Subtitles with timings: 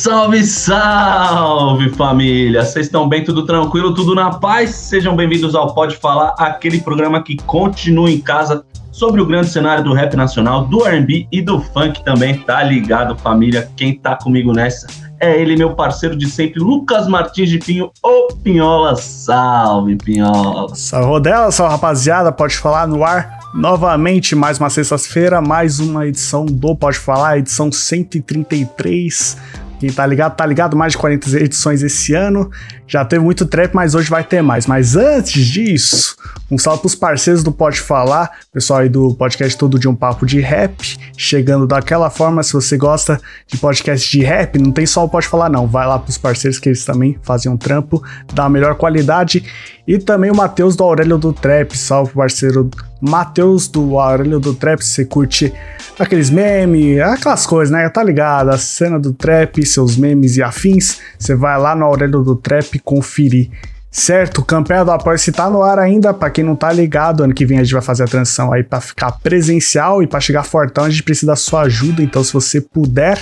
[0.00, 2.64] Salve, salve família!
[2.64, 3.22] Vocês estão bem?
[3.22, 3.92] Tudo tranquilo?
[3.92, 4.70] Tudo na paz?
[4.70, 9.84] Sejam bem-vindos ao Pode Falar, aquele programa que continua em casa sobre o grande cenário
[9.84, 12.38] do rap nacional, do R&B e do funk também.
[12.38, 13.70] Tá ligado, família?
[13.76, 14.86] Quem tá comigo nessa
[15.20, 18.96] é ele, meu parceiro de sempre, Lucas Martins de Pinho, o Pinhola.
[18.96, 20.74] Salve, Pinhola!
[20.74, 22.32] Salve, Rodela, salve, rapaziada.
[22.32, 23.38] Pode Falar no ar.
[23.52, 30.36] Novamente, mais uma sexta-feira, mais uma edição do Pode Falar, edição 133 quem tá ligado,
[30.36, 30.76] tá ligado.
[30.76, 32.50] Mais de 40 edições esse ano.
[32.86, 34.66] Já teve muito trap, mas hoje vai ter mais.
[34.66, 36.16] Mas antes disso,
[36.50, 40.26] um salve pros parceiros do Pode Falar, pessoal aí do podcast Todo de um Papo
[40.26, 42.42] de Rap, chegando daquela forma.
[42.42, 45.66] Se você gosta de podcast de rap, não tem só o Pode Falar, não.
[45.66, 48.02] Vai lá pros parceiros que eles também fazem um trampo
[48.34, 49.42] da melhor qualidade.
[49.88, 52.68] E também o Matheus do Aurélio do Trap, salve parceiro
[53.00, 55.54] Matheus do Aurélio do Trap, se você curte
[55.98, 57.88] aqueles memes, aquelas coisas, né?
[57.88, 58.50] Tá ligado?
[58.50, 61.00] A cena do trap, seus memes e afins.
[61.18, 63.50] Você vai lá no Aurélio do Trap conferir.
[63.92, 67.34] Certo, campanha do apoio se tá no ar ainda, para quem não tá ligado, ano
[67.34, 70.44] que vem a gente vai fazer a transição aí para ficar presencial e para chegar
[70.44, 73.18] fortão a gente precisa da sua ajuda, então se você puder,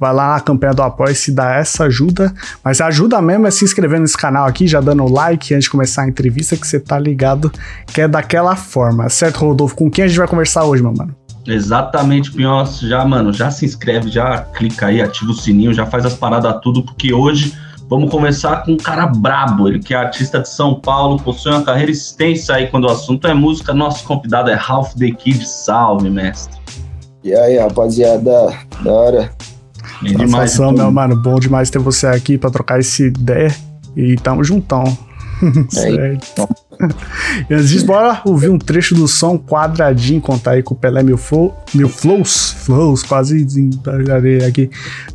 [0.00, 2.32] vai lá na campanha do apoio se dá essa ajuda,
[2.64, 5.70] mas a ajuda mesmo é se inscrevendo nesse canal aqui, já dando like antes de
[5.70, 7.52] começar a entrevista que você tá ligado
[7.88, 9.76] que é daquela forma, certo Rodolfo?
[9.76, 11.14] Com quem a gente vai conversar hoje, meu mano?
[11.46, 12.80] Exatamente, Pinhos.
[12.80, 16.60] Já, mano, já se inscreve, já clica aí, ativa o sininho, já faz as paradas
[16.62, 17.54] tudo, porque hoje
[17.88, 19.68] vamos começar com um cara brabo.
[19.68, 23.26] Ele que é artista de São Paulo, possui uma carreira extensa aí quando o assunto
[23.26, 23.72] é música.
[23.72, 25.46] Nosso convidado é Ralph The Kid.
[25.46, 26.58] Salve, mestre.
[27.24, 29.30] E aí, rapaziada, da hora.
[30.02, 31.16] Bem demais, meu mano.
[31.16, 33.54] Bom demais ter você aqui pra trocar essa ideia.
[33.96, 34.84] E tamo juntão.
[35.70, 36.48] certo.
[37.48, 41.02] e antes disso, bora ouvir um trecho do som quadradinho, contar aí com o Pelé
[41.02, 42.54] Mil, flow, mil Flows.
[42.64, 44.70] Flows, quase desembaralhei aqui.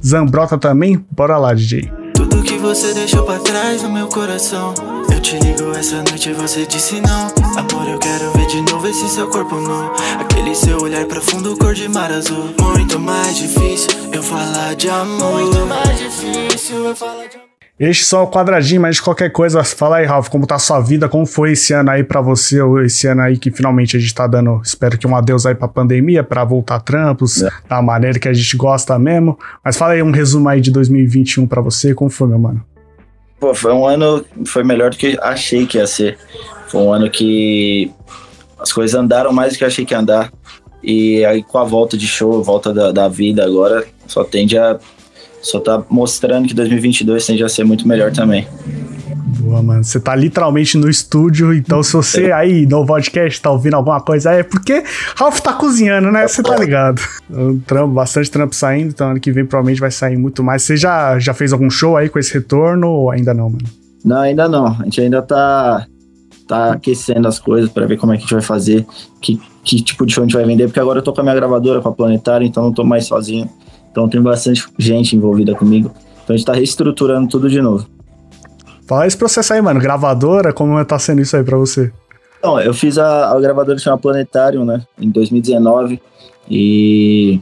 [0.06, 1.04] Zambrota também.
[1.12, 1.92] Bora lá, DJ.
[2.14, 4.74] Tudo que você deixou pra trás no meu coração.
[5.12, 7.28] Eu te ligo essa noite e você disse não.
[7.58, 9.92] Amor, eu quero ver de novo esse seu corpo nu.
[10.20, 12.54] Aquele seu olhar profundo, cor de mar azul.
[12.60, 15.42] Muito mais difícil eu falar de amor.
[15.42, 17.53] Muito mais difícil eu falar de amor.
[17.80, 20.80] Este só o quadradinho, mas de qualquer coisa, fala aí, Ralph, como tá a sua
[20.80, 24.14] vida, como foi esse ano aí para você, esse ano aí que finalmente a gente
[24.14, 27.50] tá dando, espero que um adeus aí pra pandemia, para voltar a trampos, é.
[27.68, 29.40] da maneira que a gente gosta mesmo.
[29.66, 32.64] Mas fala aí um resumo aí de 2021 para você, como foi, meu mano?
[33.40, 36.18] Pô, foi um ano, foi melhor do que achei que ia ser.
[36.68, 37.92] Foi um ano que
[38.60, 40.32] as coisas andaram mais do que eu achei que ia andar.
[40.84, 44.80] E aí com a volta de show, volta da, da vida agora, só tende a
[45.44, 48.48] só tá mostrando que 2022 tende a ser muito melhor também.
[49.40, 49.84] Boa, mano.
[49.84, 54.32] Você tá literalmente no estúdio, então se você aí no podcast tá ouvindo alguma coisa,
[54.32, 54.84] é porque
[55.16, 56.26] Ralph tá cozinhando, né?
[56.26, 57.02] Você tá ligado.
[57.30, 60.64] Um trampo, bastante trampo saindo, então ano que vem provavelmente vai sair muito mais.
[60.64, 63.66] Você já, já fez algum show aí com esse retorno ou ainda não, mano?
[64.04, 64.68] Não, ainda não.
[64.68, 65.86] A gente ainda tá,
[66.48, 68.86] tá aquecendo as coisas para ver como é que a gente vai fazer,
[69.20, 71.24] que, que tipo de show a gente vai vender, porque agora eu tô com a
[71.24, 73.50] minha gravadora, com a Planetária, então não tô mais sozinho.
[73.94, 75.92] Então tem bastante gente envolvida comigo.
[76.24, 77.88] Então a gente tá reestruturando tudo de novo.
[78.88, 79.80] Fala esse processo aí, mano.
[79.80, 81.94] Gravadora, como tá sendo isso aí pra você?
[82.40, 84.82] Então, eu fiz a, a gravadora que chama Planetário, né?
[85.00, 86.02] Em 2019.
[86.50, 87.40] E.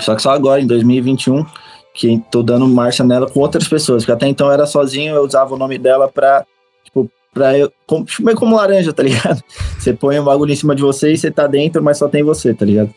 [0.00, 1.44] Só que só agora, em 2021,
[1.92, 4.04] que tô dando marcha nela com outras pessoas.
[4.04, 6.46] Porque até então eu era sozinho, eu usava o nome dela pra.
[7.36, 7.70] Pra eu.
[7.86, 9.42] Como, tipo, meio como laranja, tá ligado?
[9.78, 12.22] Você põe o bagulho em cima de você e você tá dentro, mas só tem
[12.22, 12.88] você, tá ligado?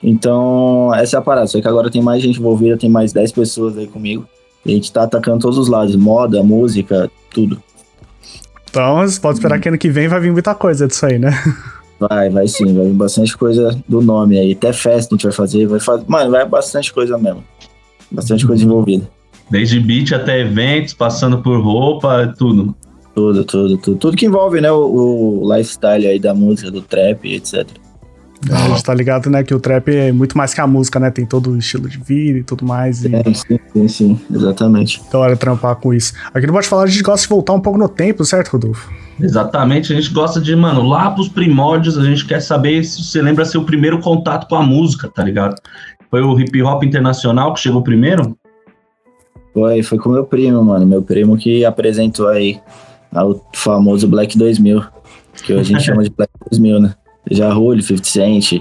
[0.00, 1.48] Então, essa é a parada.
[1.48, 4.24] Só que agora tem mais gente envolvida, tem mais 10 pessoas aí comigo.
[4.64, 7.60] E a gente tá atacando todos os lados: moda, música, tudo.
[8.70, 11.30] Então, pode esperar que ano que vem vai vir muita coisa disso aí, né?
[12.00, 14.52] Vai, vai sim, vai vir bastante coisa do nome aí.
[14.52, 16.04] Até festa a gente vai fazer, vai fazer.
[16.06, 17.42] Mano, vai bastante coisa mesmo.
[18.08, 19.10] Bastante coisa envolvida.
[19.50, 22.72] Desde beat até eventos, passando por roupa, tudo.
[23.18, 23.96] Tudo, tudo, tudo.
[23.96, 27.66] Tudo que envolve, né, o, o lifestyle aí da música, do trap, etc.
[28.48, 31.10] A gente tá ligado, né, que o trap é muito mais que a música, né?
[31.10, 33.04] Tem todo o estilo de vida e tudo mais.
[33.04, 33.12] E...
[33.12, 35.02] É, sim, sim, sim, exatamente.
[35.08, 36.12] Então era trampar com isso.
[36.32, 38.88] Aqui no Pode Falar a gente gosta de voltar um pouco no tempo, certo, Rodolfo?
[39.20, 43.20] Exatamente, a gente gosta de, mano, lá pros primórdios, a gente quer saber se você
[43.20, 45.60] lembra seu primeiro contato com a música, tá ligado?
[46.08, 48.38] Foi o hip hop internacional que chegou primeiro?
[49.52, 50.86] Foi, foi com meu primo, mano.
[50.86, 52.60] Meu primo que apresentou aí
[53.12, 54.84] o famoso Black 2000,
[55.44, 56.94] que hoje a gente chama de Black 2000, né?
[57.30, 58.60] Já Rulho, 50 Cent,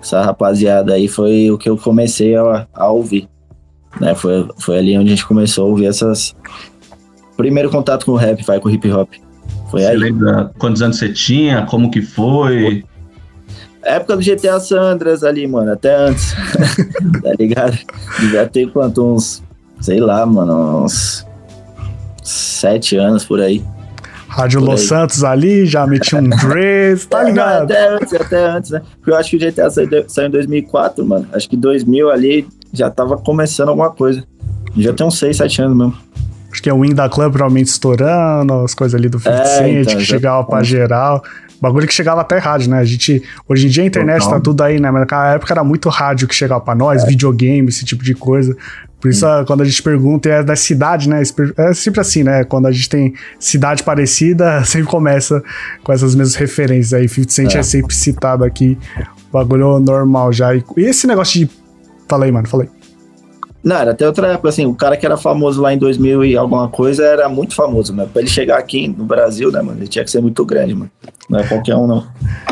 [0.00, 3.28] essa rapaziada aí foi o que eu comecei a, a ouvir.
[4.00, 4.14] Né?
[4.14, 6.34] Foi, foi ali onde a gente começou a ouvir essas.
[7.36, 9.12] Primeiro contato com o rap, vai com o hip hop.
[9.70, 9.96] Foi Você aí.
[9.96, 11.64] lembra quantos anos você tinha?
[11.66, 12.84] Como que foi?
[13.82, 16.34] Época do GTA Sandras ali, mano, até antes.
[17.22, 17.78] tá ligado?
[18.20, 19.14] Devia ter quanto?
[19.14, 19.42] Uns,
[19.80, 21.26] sei lá, mano, uns
[22.22, 23.64] sete anos por aí.
[24.30, 24.82] Rádio Los.
[24.82, 27.62] Santos ali, já meti um Grace, tá É, ligado?
[27.64, 28.80] até antes, até antes, né?
[28.96, 31.26] Porque eu acho que o GTA saiu, saiu em 2004, mano.
[31.32, 34.24] Acho que 2000 ali já tava começando alguma coisa.
[34.76, 35.94] Já tem uns 6, 7 anos mesmo.
[36.52, 39.44] Acho que é o Win da Club provavelmente estourando, as coisas ali do 50 É,
[39.44, 41.22] Cent, então, que chegava pra geral.
[41.60, 42.78] Bagulho que chegava até rádio, né?
[42.78, 44.34] A gente, hoje em dia a internet Total.
[44.38, 44.90] tá tudo aí, né?
[44.90, 48.56] Mas naquela época era muito rádio que chegava pra nós, videogame, esse tipo de coisa.
[49.00, 51.22] Por isso, ah, quando a gente pergunta é da cidade, né?
[51.56, 52.44] É sempre assim, né?
[52.44, 55.42] Quando a gente tem cidade parecida, sempre começa
[55.82, 57.08] com essas mesmas referências aí.
[57.08, 57.62] 50 Cent é, É.
[57.62, 58.78] sempre citado aqui.
[59.32, 60.54] Bagulho normal já.
[60.54, 61.50] E esse negócio de.
[62.08, 62.68] Falei, mano, falei.
[63.62, 66.36] Não, era até outra época, assim, o cara que era famoso lá em 2000 e
[66.36, 68.06] alguma coisa era muito famoso, né?
[68.10, 70.90] Pra ele chegar aqui no Brasil, né, mano, ele tinha que ser muito grande, mano.
[71.28, 72.04] Não é qualquer um, não.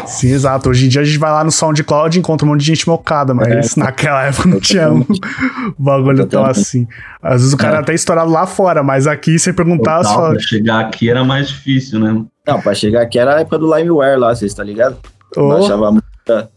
[0.06, 0.68] Sim, exato.
[0.68, 2.86] Hoje em dia a gente vai lá no SoundCloud e encontra um monte de gente
[2.88, 3.80] mocada, mas É.
[3.80, 5.04] naquela época não tinha um
[5.78, 6.86] bagulho tão assim.
[7.22, 7.80] Às vezes o cara É.
[7.80, 10.30] até estourado lá fora, mas aqui, sem perguntar, Total, só.
[10.30, 12.22] pra chegar aqui era mais difícil, né?
[12.46, 14.96] Não, pra chegar aqui era a época do LimeWare lá, vocês tá ligado?
[15.36, 16.50] Ô, Baixava a música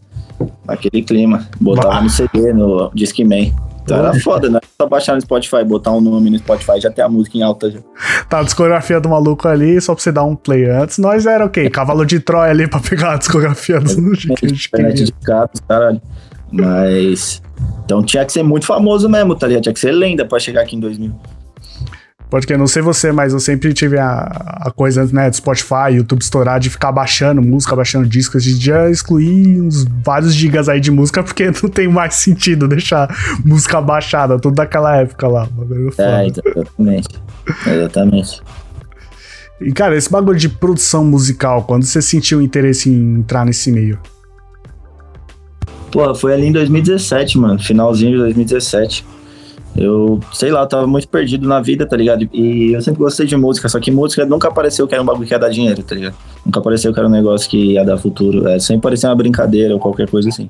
[0.67, 1.47] naquele clima.
[1.59, 2.01] Botava Bah.
[2.01, 3.53] no CD, no Discman.
[3.83, 4.59] Então era foda, né?
[4.79, 7.71] Só baixar no Spotify, botar um nome no Spotify, já tem a música em alta
[7.71, 7.79] já.
[8.29, 10.97] tá a discografia do maluco ali, só pra você dar um play antes.
[10.97, 11.69] Nós era o quê?
[11.69, 15.59] Cavalo de Troia ali pra pegar a discografia do que a gente Internet de carros,
[15.67, 16.01] caralho.
[16.51, 17.41] Mas.
[17.85, 19.63] Então tinha que ser muito famoso mesmo, tá ligado?
[19.63, 21.13] Tinha que ser lenda pra chegar aqui em 2000.
[22.31, 24.21] Pode que eu não sei você, mas eu sempre tive a,
[24.61, 28.41] a coisa, né, do Spotify, YouTube estourar, de ficar baixando música, baixando discos.
[28.41, 33.13] De já excluí uns vários gigas aí de música, porque não tem mais sentido deixar
[33.43, 35.45] música baixada, tudo daquela época lá.
[35.97, 37.09] É, então, exatamente.
[37.67, 38.41] Exatamente.
[39.59, 43.99] E, cara, esse bagulho de produção musical, quando você sentiu interesse em entrar nesse meio?
[45.91, 47.59] Porra, foi ali em 2017, mano.
[47.59, 49.05] Finalzinho de 2017.
[49.75, 52.27] Eu, sei lá, eu tava muito perdido na vida, tá ligado?
[52.33, 55.25] E eu sempre gostei de música, só que música nunca apareceu que era um bagulho
[55.25, 56.15] que ia dar dinheiro, tá ligado?
[56.45, 58.47] Nunca apareceu que era um negócio que ia dar futuro.
[58.47, 60.49] É, sempre parecia uma brincadeira ou qualquer coisa assim.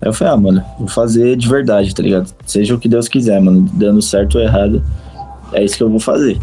[0.00, 2.32] Aí eu falei, ah, mano, vou fazer de verdade, tá ligado?
[2.44, 3.68] Seja o que Deus quiser, mano.
[3.72, 4.82] Dando certo ou errado,
[5.52, 6.38] é isso que eu vou fazer.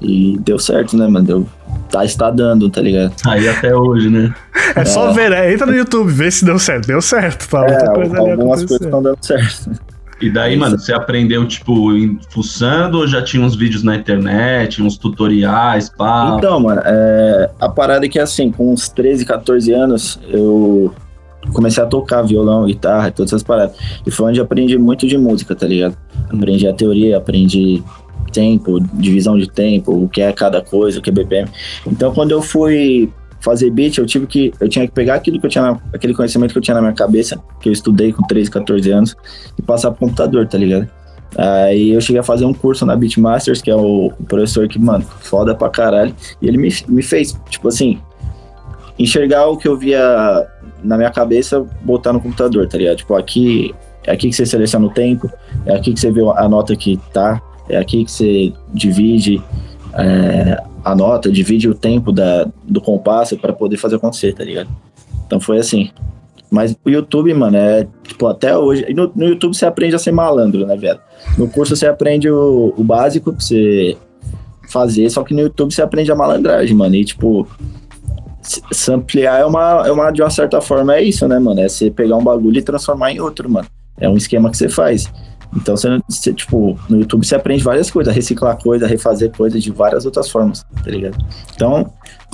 [0.00, 1.26] E deu certo, né, mano?
[1.26, 1.46] Deu,
[1.90, 3.12] tá, está dando, tá ligado?
[3.26, 4.32] Aí até hoje, né?
[4.74, 5.52] É, só ver, né?
[5.52, 6.86] Entra no YouTube, vê se deu certo.
[6.86, 7.66] Deu certo, tá?
[7.66, 9.87] É, Outra coisa algumas coisas estão dando certo.
[10.20, 10.60] E daí, Isso.
[10.60, 11.90] mano, você aprendeu, tipo,
[12.30, 16.34] fuçando ou já tinha uns vídeos na internet, uns tutoriais, pá?
[16.36, 20.92] Então, mano, é, a parada é que assim, com uns 13, 14 anos, eu
[21.52, 23.76] comecei a tocar violão, guitarra, todas essas paradas.
[24.04, 25.96] E foi onde eu aprendi muito de música, tá ligado?
[26.32, 27.82] Aprendi a teoria, aprendi
[28.32, 31.48] tempo, divisão de tempo, o que é cada coisa, o que é BPM.
[31.86, 33.10] Então, quando eu fui
[33.40, 36.14] fazer beat, eu tive que eu tinha que pegar aquilo que eu tinha na- aquele
[36.14, 39.16] conhecimento que eu tinha na minha cabeça, que eu estudei com 13, 14 anos,
[39.58, 40.88] e passar pro computador, tá ligado?
[41.36, 45.04] Aí eu cheguei a fazer um curso na Beatmasters, que é o, professor que, mano,
[45.20, 46.14] foda pra caralho.
[46.40, 48.00] E ele me, me fez, tipo assim,
[48.98, 50.46] enxergar o que eu via
[50.82, 52.96] na minha cabeça, botar no computador, tá ligado?
[52.96, 55.30] Tipo, aqui é aqui que você seleciona o tempo,
[55.66, 59.42] é aqui que você vê a nota que tá, é aqui que você divide
[59.94, 64.68] é, a nota, divide o tempo da, do compasso para poder fazer acontecer, tá ligado?
[65.26, 65.90] Então foi assim.
[66.50, 68.86] Mas o YouTube, mano, é tipo, até hoje.
[68.94, 70.98] No, no YouTube você aprende a ser malandro, né, velho?
[71.36, 73.96] No curso você aprende o, o básico pra você
[74.68, 76.94] fazer, só que no YouTube você aprende a malandragem, mano.
[76.94, 77.46] E tipo,
[78.72, 81.60] samplear é uma, é uma, de uma certa forma, é isso, né, mano?
[81.60, 83.68] É você pegar um bagulho e transformar em outro, mano.
[84.00, 85.12] É um esquema que você faz.
[85.56, 89.70] Então, você, você, tipo, no YouTube você aprende várias coisas, reciclar coisa, refazer coisas de
[89.70, 91.16] várias outras formas, tá ligado?
[91.54, 91.90] Então,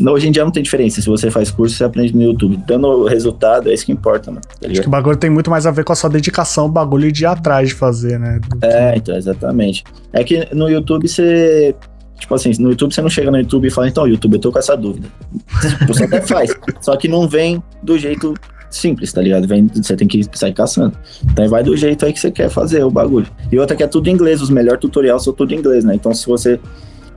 [0.08, 1.00] hoje em dia não tem diferença.
[1.00, 2.56] Se você faz curso, você aprende no YouTube.
[2.66, 4.42] Dando resultado, é isso que importa, mano.
[4.60, 6.68] Tá Acho que o bagulho tem muito mais a ver com a sua dedicação, o
[6.68, 8.40] bagulho de ir atrás de fazer, né?
[8.62, 9.84] É, então, exatamente.
[10.12, 11.74] É que no YouTube você.
[12.18, 14.52] Tipo assim, no YouTube você não chega no YouTube e fala, então, YouTube, eu tô
[14.52, 15.08] com essa dúvida.
[15.60, 16.54] Tipo, Você até faz.
[16.80, 18.34] Só que não vem do jeito
[18.74, 19.46] simples, tá ligado?
[19.46, 20.96] Vem, você tem que sair caçando.
[21.24, 23.26] Então vai do jeito aí que você quer fazer o bagulho.
[23.50, 25.94] E outra que é tudo em inglês, os melhores tutoriais são tudo em inglês, né?
[25.94, 26.60] Então se você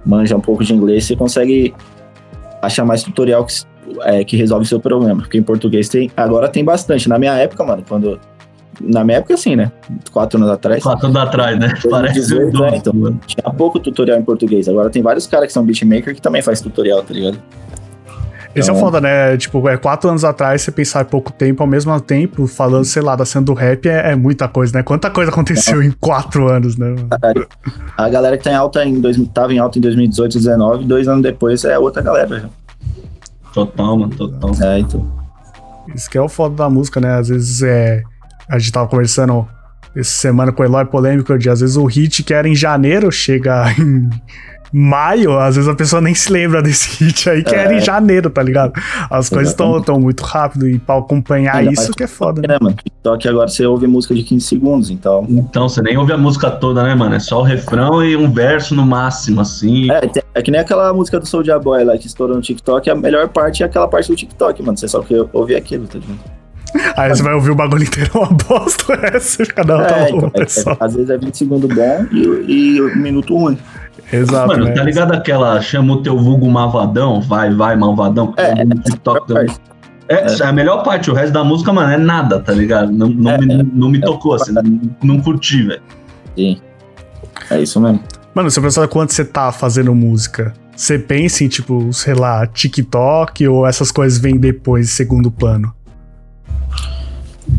[0.06, 1.74] manja um pouco de inglês, você consegue
[2.62, 3.54] achar mais tutorial que,
[4.04, 5.22] é, que resolve o seu problema.
[5.22, 6.12] Porque em português tem.
[6.16, 7.10] Agora tem bastante.
[7.10, 8.20] Na minha época, mano, quando
[8.80, 9.72] na minha época, assim, né?
[10.12, 10.84] Quatro anos atrás.
[10.84, 11.74] Quatro anos atrás, né?
[11.90, 14.70] Parece 18, um é, então, tinha pouco tutorial em português.
[14.70, 17.40] Agora tem vários caras que são beatmaker que também faz tutorial, tá ligado?
[18.60, 19.38] Esse é Então- foda, né?
[19.38, 23.02] Tipo, é quatro anos atrás, você pensar em pouco tempo, ao mesmo tempo, falando, sei
[23.02, 24.84] lá, da cena do rap é, é muita coisa, né?
[24.84, 26.88] Quanta coisa aconteceu em quatro anos, né?
[26.90, 27.08] mano?
[27.98, 31.08] A galera que tá em alta em dois, tava em alta em 2018, 2019, dois
[31.08, 32.50] anos depois é outra galera já.
[33.54, 34.52] Total, mano, total.
[34.62, 35.08] É, então.
[35.96, 37.16] Isso que é o foda da música, né?
[37.18, 38.04] Às vezes é.
[38.50, 39.48] A gente tava conversando
[39.96, 43.12] essa semana com o Eloy polêmico de às vezes o hit que era em janeiro
[43.12, 44.10] chega em
[44.74, 47.60] maio, às vezes a pessoa nem se lembra desse hit aí que É.
[47.60, 48.74] era em janeiro, tá ligado?
[49.10, 52.50] As coisas estão tão muito rápido e pra acompanhar Ainda isso que é foda, né?
[52.50, 52.76] né, mano?
[52.76, 55.26] TikTok agora você ouve música de 15 segundos, então.
[55.30, 57.16] Então, você nem ouve a música toda, né, mano?
[57.16, 59.90] É só o refrão e um verso no máximo, assim.
[59.90, 62.90] É, tem- é que nem aquela música do Soulja Boy lá que estourou no TikTok,
[62.90, 64.78] a melhor parte é aquela parte do TikTok, mano.
[64.78, 66.20] Você só quer ouvir aquilo, tá ligado?
[66.96, 70.04] Aí você vai ouvir o bagulho inteiro, é uma bosta essa, cada um tá É,
[70.10, 70.72] então, louco, é- é só.
[70.72, 73.58] é- às vezes é 20 segundos bom e, e um minuto ruim.
[74.12, 74.72] Exato, Mano, né?
[74.72, 77.20] tá ligado aquela chama o teu vulgo malvadão?
[77.22, 78.34] Vai, vai, malvadão.
[78.38, 79.48] É, mundo no TikTok também.
[80.10, 80.44] É, É.
[80.46, 82.92] a melhor parte, o resto da música, mano, é nada, tá ligado?
[82.92, 84.02] Não, não, É, me, não me é.
[84.02, 84.64] tocou, assim, não,
[85.04, 85.82] não curti, velho.
[86.36, 86.58] Sim.
[87.50, 88.00] É isso mesmo.
[88.34, 93.48] Mano, você pensa quando você tá fazendo música, você pensa em, tipo, sei lá, TikTok
[93.48, 95.74] ou essas coisas vêm depois, segundo plano?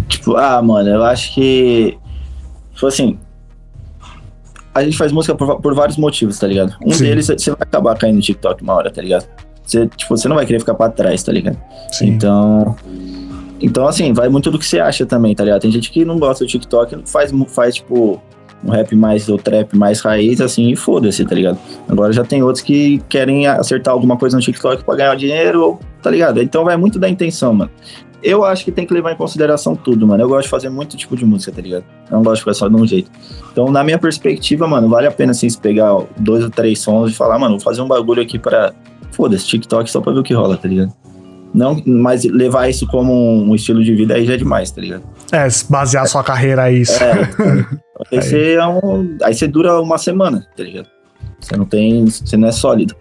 [0.08, 1.96] Tipo, ah, mano, eu acho que.
[2.74, 3.18] Tipo assim.
[4.74, 6.74] A gente faz música por, por vários motivos, tá ligado?
[6.84, 7.04] Um Sim.
[7.04, 9.26] deles, você vai acabar caindo no TikTok uma hora, tá ligado?
[9.64, 11.58] Você, tipo, você não vai querer ficar pra trás, tá ligado?
[11.92, 12.10] Sim.
[12.10, 12.76] Então.
[13.60, 15.60] Então, assim, vai muito do que você acha também, tá ligado?
[15.62, 18.22] Tem gente que não gosta do TikTok, faz, faz tipo,
[18.64, 21.58] um rap mais, ou trap mais raiz, assim, e foda-se, tá ligado?
[21.88, 25.80] Agora já tem outros que querem acertar alguma coisa no TikTok pra ganhar dinheiro, ou-
[26.00, 26.40] tá ligado?
[26.40, 27.70] Então vai muito da intenção, mano.
[28.22, 30.22] Eu acho que tem que levar em consideração tudo, mano.
[30.22, 31.84] Eu gosto de fazer muito tipo de música, tá ligado?
[32.10, 33.10] Eu não gosto de ficar só de um jeito.
[33.52, 37.12] Então, na minha perspectiva, mano, vale a pena, assim, se pegar dois ou três sons
[37.12, 38.72] e falar, mano, vou fazer um bagulho aqui pra.
[39.12, 40.92] Foda-se, TikTok só pra ver o que rola, tá ligado?
[41.54, 45.02] Não, mas levar isso como um estilo de vida aí já é demais, tá ligado?
[45.32, 47.02] É, basear sua carreira a isso.
[47.02, 47.28] É,
[48.12, 50.88] aí, você é um, aí você dura uma semana, tá ligado?
[51.40, 52.04] Você não tem.
[52.04, 52.94] Você não é sólido.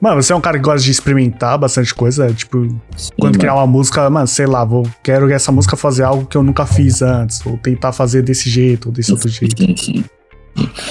[0.00, 3.38] Mano, você é um cara que gosta de experimentar bastante coisa, tipo, Sim, quando mano.
[3.38, 6.66] criar uma música, mano, sei lá, vou, quero essa música fazer algo que eu nunca
[6.66, 9.58] fiz antes, ou tentar fazer desse jeito, ou desse outro jeito.
[9.58, 10.04] Sim, sim.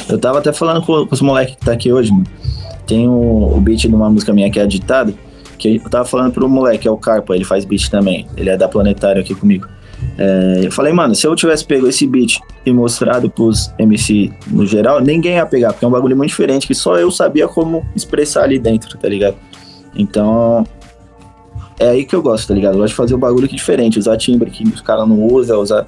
[0.10, 2.26] Eu tava até falando com, com os moleques que tá aqui hoje, mano.
[2.88, 5.16] Tem o, o beat de uma música minha que é ditado,
[5.58, 8.28] que eu tava falando pro moleque, é o Carpo, ele faz beat também.
[8.36, 9.68] Ele é da Planetário aqui comigo.
[10.18, 14.66] É, eu falei, mano, se eu tivesse pego esse beat e mostrado pros MC no
[14.66, 17.86] geral, ninguém ia pegar, porque é um bagulho muito diferente, que só eu sabia como
[17.96, 19.36] expressar ali dentro, tá ligado?
[19.96, 20.66] Então,
[21.80, 22.76] é aí que eu gosto, tá ligado?
[22.76, 25.22] Eu gosto de fazer o bagulho que é diferente, usar timbre que os caras não
[25.22, 25.86] usam, usar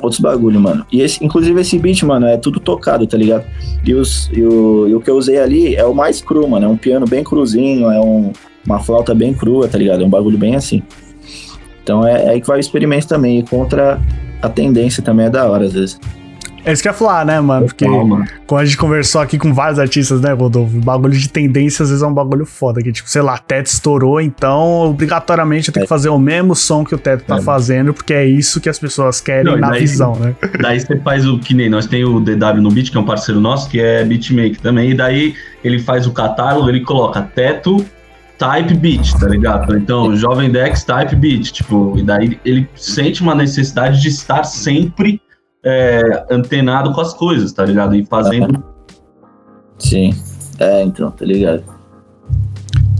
[0.00, 0.84] outros bagulho, mano.
[0.90, 3.44] E esse, inclusive esse beat, mano, é tudo tocado, tá ligado?
[3.84, 6.66] E, os, e, o, e o que eu usei ali é o mais cru, mano.
[6.66, 8.32] É um piano bem cruzinho, é um,
[8.64, 10.02] uma flauta bem crua, tá ligado?
[10.02, 10.82] É um bagulho bem assim.
[11.90, 13.40] Então é, é aí que vai o experimento também.
[13.40, 14.00] E contra
[14.40, 15.98] a tendência também é da hora, às vezes.
[16.62, 17.64] É isso que eu ia falar, né, mano?
[17.66, 18.22] Porque mano.
[18.46, 20.76] quando a gente conversou aqui com vários artistas, né, Rodolfo?
[20.76, 22.82] O bagulho de tendência às vezes é um bagulho foda.
[22.82, 26.84] Que, tipo, sei lá, Teto estourou, então obrigatoriamente eu tenho que fazer o mesmo som
[26.84, 27.40] que o Teto tá É.
[27.40, 30.34] fazendo, porque é isso que as pessoas querem Não, na daí- visão, né?
[30.60, 33.04] Daí você faz o que nem nós tem o DW no Beat, que é um
[33.06, 37.84] parceiro nosso, que é beatmaker também, e daí ele faz o catálogo, ele coloca teto,
[38.40, 39.76] type beat, tá ligado?
[39.76, 45.20] Então, Jovem Dex, type beat, tipo, e daí ele sente uma necessidade de estar sempre
[45.62, 47.94] é, antenado com as coisas, tá ligado?
[47.94, 48.64] E fazendo.
[49.78, 50.14] Sim.
[50.58, 51.62] É, então, tá ligado?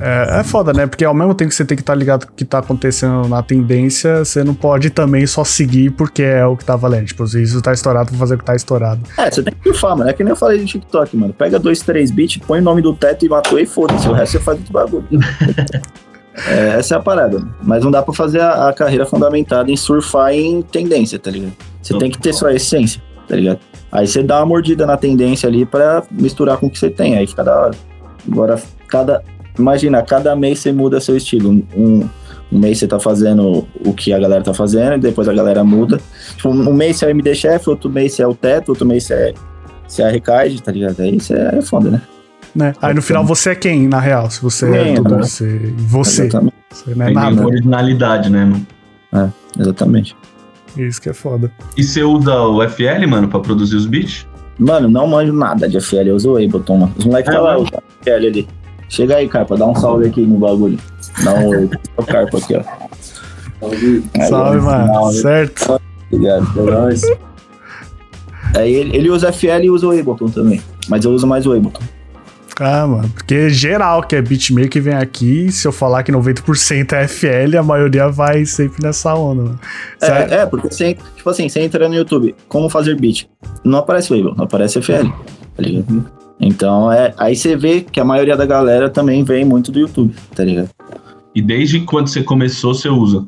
[0.00, 0.86] É, é foda, né?
[0.86, 3.28] Porque ao mesmo tempo que você tem que estar ligado com o que tá acontecendo
[3.28, 7.06] na tendência, você não pode também só seguir porque é o que tá valendo.
[7.06, 9.00] Tipo, se isso tá estourado, vou fazer o que tá estourado.
[9.18, 10.08] É, você tem que surfar, mano.
[10.08, 11.34] É que nem eu falei do TikTok, mano.
[11.34, 14.08] Pega dois, três beats, põe o nome do teto e matou e foda-se.
[14.08, 15.06] O resto você faz outro bagulho.
[16.46, 17.44] É, essa é a parada.
[17.62, 21.52] Mas não dá pra fazer a, a carreira fundamentada em surfar em tendência, tá ligado?
[21.82, 23.58] Você tem que ter sua essência, tá ligado?
[23.90, 27.16] Aí você dá uma mordida na tendência ali pra misturar com o que você tem,
[27.16, 27.74] aí fica da hora.
[28.30, 29.22] Agora, cada.
[29.58, 31.50] Imagina, cada mês você muda seu estilo.
[31.76, 32.08] Um,
[32.52, 35.62] um mês você tá fazendo o que a galera tá fazendo, e depois a galera
[35.64, 36.00] muda.
[36.36, 38.86] Tipo, um mês você é o MD Chef, outro mês você é o Teto, outro
[38.86, 39.34] mês você é,
[39.86, 41.00] você é a Recard, tá ligado?
[41.00, 42.02] Aí você é foda, né?
[42.54, 42.72] Né?
[42.82, 44.28] Aí no final você é quem, na real?
[44.28, 45.22] Se você é Quem, tudo né?
[45.22, 45.72] você.
[45.76, 46.22] Você.
[46.24, 46.54] Exatamente.
[46.72, 47.46] Você não é Tem nada.
[47.46, 48.66] originalidade, né, mano?
[49.58, 50.16] Exatamente.
[50.76, 51.50] Isso que é foda.
[51.76, 54.26] E você usa o FL, mano, pra produzir os beats?
[54.58, 56.94] Mano, não manjo nada de FL, eu uso o Ableton, mano.
[56.98, 57.68] Os moleques É tá lá, mesmo?
[57.68, 58.48] o FL ali.
[58.90, 60.78] Chega aí, Carpa, dá um salve aqui no bagulho.
[61.24, 61.70] Dá um oi.
[61.96, 62.62] o Carpa aqui, ó.
[63.62, 64.86] Aí, Salve, ó, mano.
[64.92, 65.18] salve.
[65.18, 65.80] Certo?
[66.10, 66.46] Ligado?
[66.56, 67.02] É nóis.
[68.56, 70.60] Aí ele, ele usa FL e usa o Ableton também.
[70.88, 71.82] Mas eu uso mais o Ableton.
[72.58, 77.08] Ah, mano, porque geral que é beatmaker vem aqui, se eu falar que 90% é
[77.08, 79.60] FL, a maioria vai sempre nessa onda, mano.
[79.98, 80.34] Sério?
[80.34, 83.26] É, é, porque você, tipo assim, você entra no YouTube, como fazer beat?
[83.64, 85.08] Não aparece o Ableton, não aparece FL,
[85.56, 86.04] tá ligado?
[86.40, 90.14] Então, é, aí você vê que a maioria da galera também vem muito do YouTube,
[90.34, 90.70] tá ligado?
[91.34, 93.26] E desde quando você começou, você usa.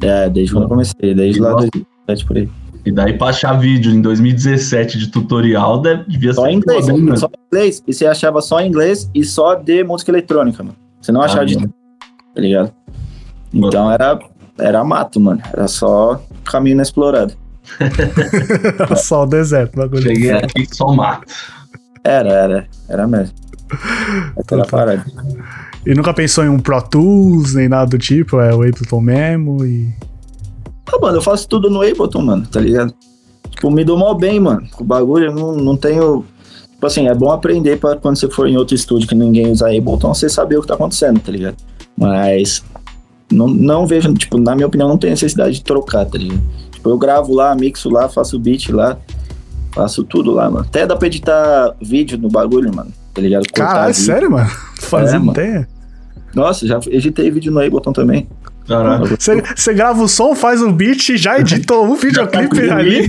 [0.00, 1.68] É, desde quando eu comecei, desde lá Nossa.
[2.06, 2.48] 2007 por aí.
[2.86, 6.86] E daí pra achar vídeo em 2017 de tutorial, deve, devia Só ser em inglês,
[6.86, 7.16] né?
[7.16, 7.82] só em inglês.
[7.86, 10.76] E você achava só em inglês e só de música eletrônica, mano.
[11.00, 11.74] Você não achava Ah, de mano.
[12.34, 12.72] tá ligado?
[13.52, 14.18] Então era,
[14.56, 15.42] era mato, mano.
[15.52, 17.34] Era só caminho inexplorado.
[18.96, 20.02] Só o deserto, bagulho.
[20.02, 21.26] Cheguei aqui só mato.
[22.04, 23.34] Era, era, era mesmo.
[24.38, 25.04] Aquela parada.
[25.86, 29.64] E nunca pensou em um Pro Tools, nem nada do tipo, é o Ableton mesmo
[29.64, 29.88] e...
[30.92, 32.92] Ah, mano, eu faço tudo no Ableton, mano, tá ligado?
[33.50, 34.66] Tipo, me dou mal bem, mano.
[34.72, 36.24] Com o bagulho, eu não, não tenho.
[36.72, 39.66] Tipo assim, é bom aprender pra quando você for em outro estúdio que ninguém usa
[39.66, 41.56] Ableton, você saber o que tá acontecendo, tá ligado?
[41.96, 42.64] Mas.
[43.30, 46.42] Não, não vejo, tipo, na minha opinião, não tem necessidade de trocar, tá ligado?
[46.72, 48.98] Tipo, eu gravo lá, mixo lá, faço beat lá,
[49.74, 50.66] faço tudo lá, mano.
[50.68, 53.42] Até dá pra editar vídeo no bagulho, mano, tá ligado?
[53.52, 54.06] Cortar Caralho, vídeo.
[54.06, 54.50] sério, mano?
[54.80, 55.32] Fazendo mano.
[55.32, 55.68] ideia?
[56.34, 58.28] Nossa, já editei vídeo no Ableton também.
[58.68, 59.16] Caralho.
[59.18, 63.08] Você, grava o som, faz um beat e já editou um videoclipe tá ali?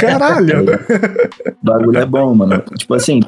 [0.00, 0.64] Caralho!
[0.64, 2.62] O bagulho é bom, mano.
[2.78, 3.20] Tipo assim,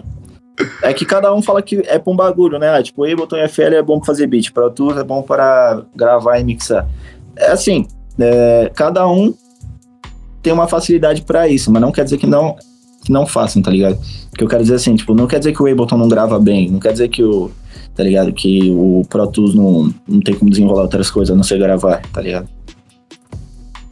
[0.83, 2.77] é que cada um fala que é pra um bagulho, né?
[2.77, 5.83] Ah, Tipo, Ableton e FL é bom pra fazer beat, Pro Tools é bom para
[5.97, 6.87] gravar e mixar.
[7.37, 7.89] É assim,
[8.21, 9.35] é, cada um
[10.49, 12.57] tem uma facilidade pra isso, mas não quer dizer que não
[13.05, 13.99] que não façam, tá ligado?
[14.37, 16.71] Que eu quero dizer assim, tipo, não quer dizer que o Ableton não grava bem,
[16.71, 17.51] não quer dizer que o,
[17.95, 18.33] tá ligado?
[18.33, 22.01] Que o Pro Tools não, não tem como desenrolar outras coisas, a não ser gravar,
[22.13, 22.49] tá ligado?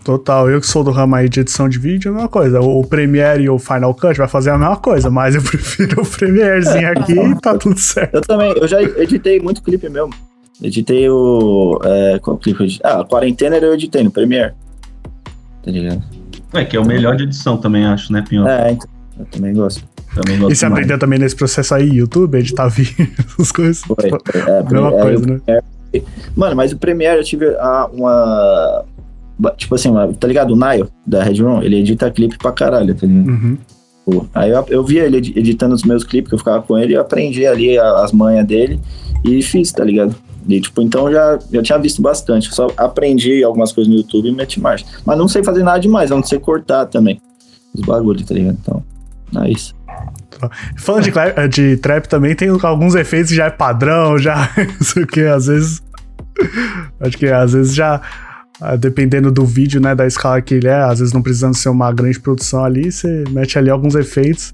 [0.02, 2.60] Total, eu que sou do ramo aí de edição de vídeo, é a mesma coisa.
[2.60, 6.06] O Premiere e o Final Cut vai fazer a mesma coisa, mas eu prefiro o
[6.06, 8.14] Premierezinho aqui e tá tudo certo.
[8.14, 10.14] Eu também, eu já editei muito clipe mesmo.
[10.62, 11.78] Editei o.
[11.84, 12.90] É, qual clipe eu editei?
[12.90, 14.54] Ah, a quarentena eu editei no Premiere.
[15.62, 16.02] Tá ligado?
[16.52, 18.48] É que é o melhor de edição também, acho, né, Pinhão?
[18.48, 19.84] É, então, eu também gosto.
[20.14, 20.72] Também gosto E você demais.
[20.78, 23.82] aprendeu também nesse processo aí, YouTube, editar vídeo, essas coisas.
[23.82, 23.96] Foi.
[23.96, 25.40] Tipo, É, mesma é, coisa, né?
[25.44, 25.64] Premiere-
[26.36, 28.84] Mano, mas o Premiere eu tive ah, uma.
[29.56, 30.52] Tipo assim, uma- tá ligado?
[30.52, 33.28] O Nile, da Red Room, ele edita clipe pra caralho, tá ligado?
[33.28, 33.58] Uhum.
[34.34, 36.92] Aí eu, eu via ele edi- editando os meus clipes, que eu ficava com ele,
[36.92, 38.80] e eu aprendi ali a- as manhas dele
[39.24, 40.14] e fiz, tá ligado?
[40.48, 42.54] E, tipo, então já, já tinha visto bastante.
[42.54, 44.86] Só aprendi algumas coisas no YouTube e meti marcha.
[45.04, 47.20] Mas não sei fazer nada demais, não sei cortar também.
[47.74, 48.56] Os bagulhos, tá ligado?
[48.60, 48.82] Então,
[49.42, 49.74] é isso.
[50.76, 55.02] Falando de, de trap também, tem alguns efeitos que já é padrão, já não sei
[55.02, 55.82] o que, às vezes.
[57.00, 58.00] Acho que às vezes já.
[58.60, 61.70] ah, Dependendo do vídeo, né, da escala que ele é, às vezes não precisando ser
[61.70, 64.52] uma grande produção ali, você mete ali alguns efeitos.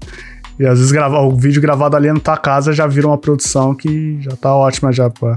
[0.59, 3.73] E às vezes gravar, o vídeo gravado ali na tua casa já vira uma produção
[3.75, 5.35] que já tá ótima já pra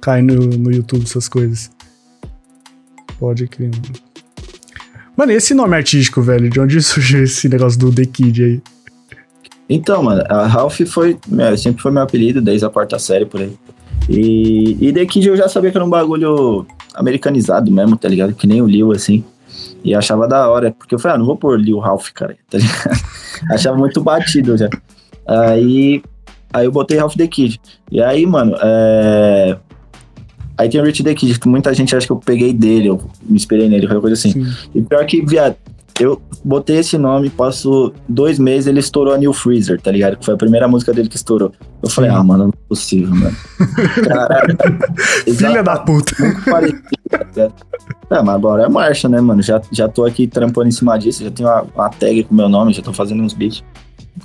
[0.00, 1.70] cair no, no YouTube, essas coisas.
[3.18, 3.70] Pode crer.
[5.16, 5.32] Mano.
[5.32, 6.48] Esse nome artístico, velho?
[6.48, 8.62] De onde surgiu esse negócio do The Kid aí?
[9.68, 11.16] Então, mano, a Ralph foi.
[11.28, 13.56] meu, sempre foi meu apelido, desde a quarta série por aí.
[14.08, 18.34] E, e The Kid eu já sabia que era um bagulho americanizado mesmo, tá ligado?
[18.34, 19.24] Que nem o Lil, assim.
[19.84, 22.58] E achava da hora, porque eu falei, ah, não vou pôr Lil Ralph, cara, tá
[22.58, 23.00] ligado?
[23.52, 24.68] achava muito batido já.
[25.26, 26.02] Aí,
[26.52, 27.60] aí eu botei Ralph The Kid.
[27.90, 29.56] E aí, mano, é...
[30.60, 33.00] Aí tem o Rich The Kid, que muita gente acha que eu peguei dele, eu
[33.22, 34.32] me inspirei nele, qualquer coisa assim.
[34.32, 34.46] Sim.
[34.74, 35.56] E pior que, viado,
[35.98, 40.18] eu botei esse nome, passou dois meses, ele estourou a New Freezer, tá ligado?
[40.18, 41.50] Que foi a primeira música dele que estourou.
[41.82, 42.16] Eu falei, Sim.
[42.16, 43.34] ah, mano, não é possível, mano.
[44.06, 44.58] Caralho.
[45.34, 46.14] Filha da puta.
[46.22, 47.50] Muito parecido, tá?
[48.10, 49.40] É, mas agora é marcha, né, mano?
[49.40, 52.50] Já, já tô aqui trampando em cima disso, já tenho uma, uma tag com meu
[52.50, 53.64] nome, já tô fazendo uns beats.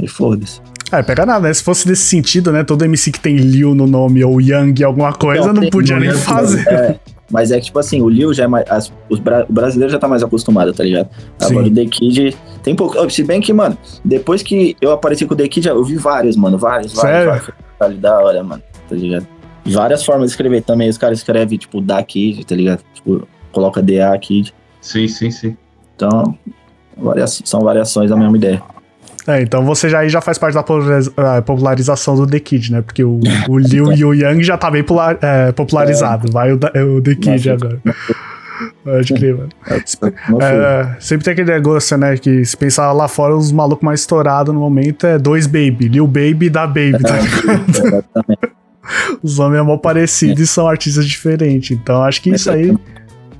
[0.01, 0.59] E foda-se.
[0.91, 1.53] É, pega nada, né?
[1.53, 2.63] Se fosse desse sentido, né?
[2.63, 6.09] Todo MC que tem Lil no nome ou Young alguma coisa, não tem- podia nem
[6.09, 6.67] não fazer.
[6.67, 6.99] É,
[7.31, 8.69] mas é que, tipo assim, o Lil já é mais.
[8.69, 11.09] as- os bra- o brasileiro já tá mais acostumado, tá ligado?
[11.41, 11.71] Agora Sim.
[11.71, 13.09] o The Kid tem pouco.
[13.09, 16.35] Se bem que, mano, depois que eu apareci com o The Kid, eu vi vários,
[16.37, 16.57] mano.
[16.57, 17.29] Vários, vários, Sério?
[17.31, 17.49] vários.
[17.79, 18.61] Caralho, da hora, mano.
[18.87, 19.27] Tá ligado?
[19.65, 20.87] Várias formas de escrever também.
[20.87, 22.81] Os caras escrevem, tipo, Da Kid, tá ligado?
[22.93, 24.53] Tipo, coloca DA Kid.
[24.79, 25.57] Sim, sim, sim.
[25.95, 26.37] Então,
[26.95, 28.61] varia- são variações da mesma ideia.
[29.27, 32.81] É, então você já aí já faz parte da ah, popularização do The Kid, né?
[32.81, 36.31] Porque o, o Lil e o Young já tá bem polar- é, popularizado.
[36.31, 37.53] Vai o, é o The Kid Nossa.
[37.53, 37.81] agora.
[38.83, 39.49] Pode crer, mano.
[40.41, 42.15] É, sempre tem aquele negócio, né?
[42.17, 45.89] Que se pensar lá fora, os malucos mais estourados no momento é dois Baby.
[45.89, 48.05] Lil Baby da Baby, tá ligado?
[49.23, 51.71] Os nomes é mó parecidos e são artistas diferentes.
[51.71, 52.71] Então acho que isso aí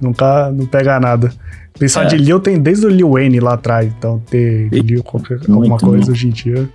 [0.01, 1.31] nunca não pega nada.
[1.77, 2.05] Pensar É.
[2.07, 5.77] de Lil tem desde o Lil Wayne lá atrás, então ter E- Lil qualquer, alguma
[5.77, 6.11] coisa bom.
[6.11, 6.69] hoje em dia.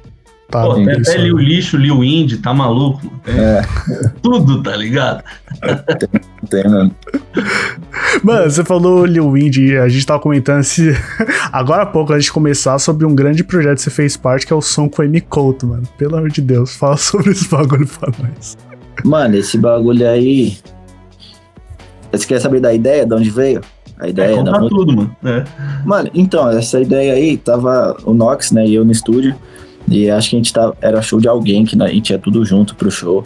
[0.50, 1.16] Tá, Pô, tem até.
[1.16, 3.06] Liu Lixo, Liu Indy, tá maluco?
[3.06, 3.20] mano?
[3.24, 3.62] Tem É.
[4.20, 5.22] Tudo, tá ligado?
[6.50, 6.90] Tem, mano.
[8.24, 10.90] Mano, você falou Lil Indy, a gente tava comentando se.
[11.52, 14.52] Agora há pouco, antes de começar, sobre um grande projeto que você fez parte, que
[14.52, 15.20] é o som com o M.
[15.20, 15.84] Couto, mano.
[15.96, 18.58] Pelo amor de Deus, fala sobre esse bagulho pra nós.
[19.04, 20.58] Mano, esse bagulho aí.
[22.12, 23.60] Você quer saber da ideia, de onde veio?
[24.00, 24.76] A É, ideia da conta música?
[24.76, 25.16] tudo, mano.
[25.24, 25.44] É.
[25.84, 29.34] Mano, então, essa ideia aí, tava o Nox, né, e eu no estúdio.
[29.88, 30.76] E acho que a gente tava.
[30.80, 33.24] Era show de alguém, que a gente ia tudo junto pro show.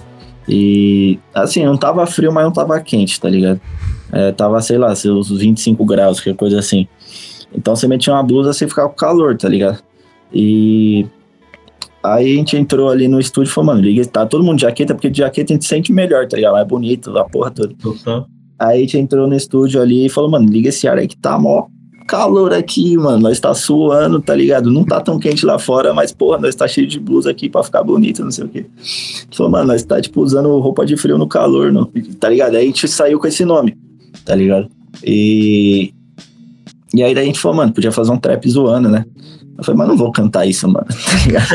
[0.48, 3.60] E assim, não tava frio, mas não tava quente, tá ligado?
[4.12, 6.86] É, tava, sei lá, seus 25 graus, qualquer coisa assim.
[7.54, 9.78] Então você metia uma blusa, você ficava com calor, tá ligado?
[10.32, 11.06] E
[12.02, 14.62] aí a gente entrou ali no estúdio e falou, mano, liga, tá todo mundo de
[14.62, 16.52] jaqueta, porque de jaqueta a gente sente melhor, tá ligado?
[16.52, 17.74] Mais bonito, a porra toda.
[17.80, 18.26] Total.
[18.58, 21.16] Aí a gente entrou no estúdio ali e falou, mano, liga esse ar aí que
[21.16, 21.66] tá mó
[22.06, 23.18] calor aqui, mano.
[23.20, 24.70] Nós tá suando, tá ligado?
[24.70, 27.62] Não tá tão quente lá fora, mas, porra, nós tá cheio de blusa aqui pra
[27.62, 28.66] ficar bonito, não sei o quê.
[29.32, 32.56] Falou, mano, nós tá, tipo, usando roupa de frio no calor, não, tá ligado?
[32.56, 33.76] Aí a gente saiu com esse nome,
[34.24, 34.68] tá ligado?
[35.02, 35.92] E.
[36.92, 39.04] E aí daí a gente falou, mano, podia fazer um trap zoando, né?
[39.58, 41.48] Eu falei, mas não vou cantar isso, mano, tá ligado?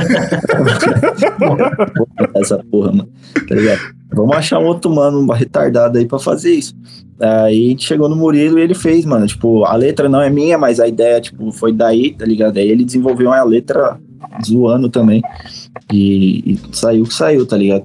[1.96, 3.10] vou cantar essa porra, mano,
[3.48, 3.99] tá ligado?
[4.12, 6.76] Vamos achar um outro mano, um retardado aí pra fazer isso.
[7.20, 9.28] Aí a gente chegou no Murilo e ele fez, mano.
[9.28, 12.58] Tipo, a letra não é minha, mas a ideia, tipo, foi daí, tá ligado?
[12.58, 14.00] Aí ele desenvolveu a letra
[14.46, 15.22] zoando também.
[15.92, 17.84] E, e saiu que saiu, tá ligado?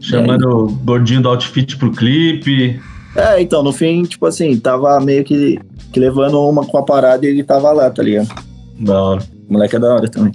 [0.00, 2.80] Chamando o gordinho do outfit pro clipe.
[3.16, 5.58] É, então, no fim, tipo assim, tava meio que,
[5.92, 8.28] que levando uma com a parada e ele tava lá, tá ligado?
[8.78, 9.22] Da hora.
[9.48, 10.32] O moleque é da hora também.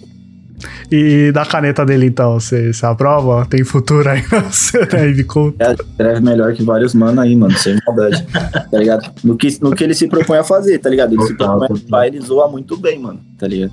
[0.91, 3.45] E da caneta dele, então, você, você aprova?
[3.45, 5.23] Tem futuro aí na aí, M.
[5.23, 5.55] Couto?
[5.59, 8.25] É, escreve melhor que vários mano aí, mano, sem maldade,
[8.71, 9.11] tá ligado?
[9.23, 11.13] No que, no que ele se propõe a fazer, tá ligado?
[11.13, 11.89] Ele se Total, propõe a total.
[11.99, 13.71] fazer, ele zoa muito bem, mano, tá ligado?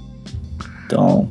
[0.87, 1.29] Então,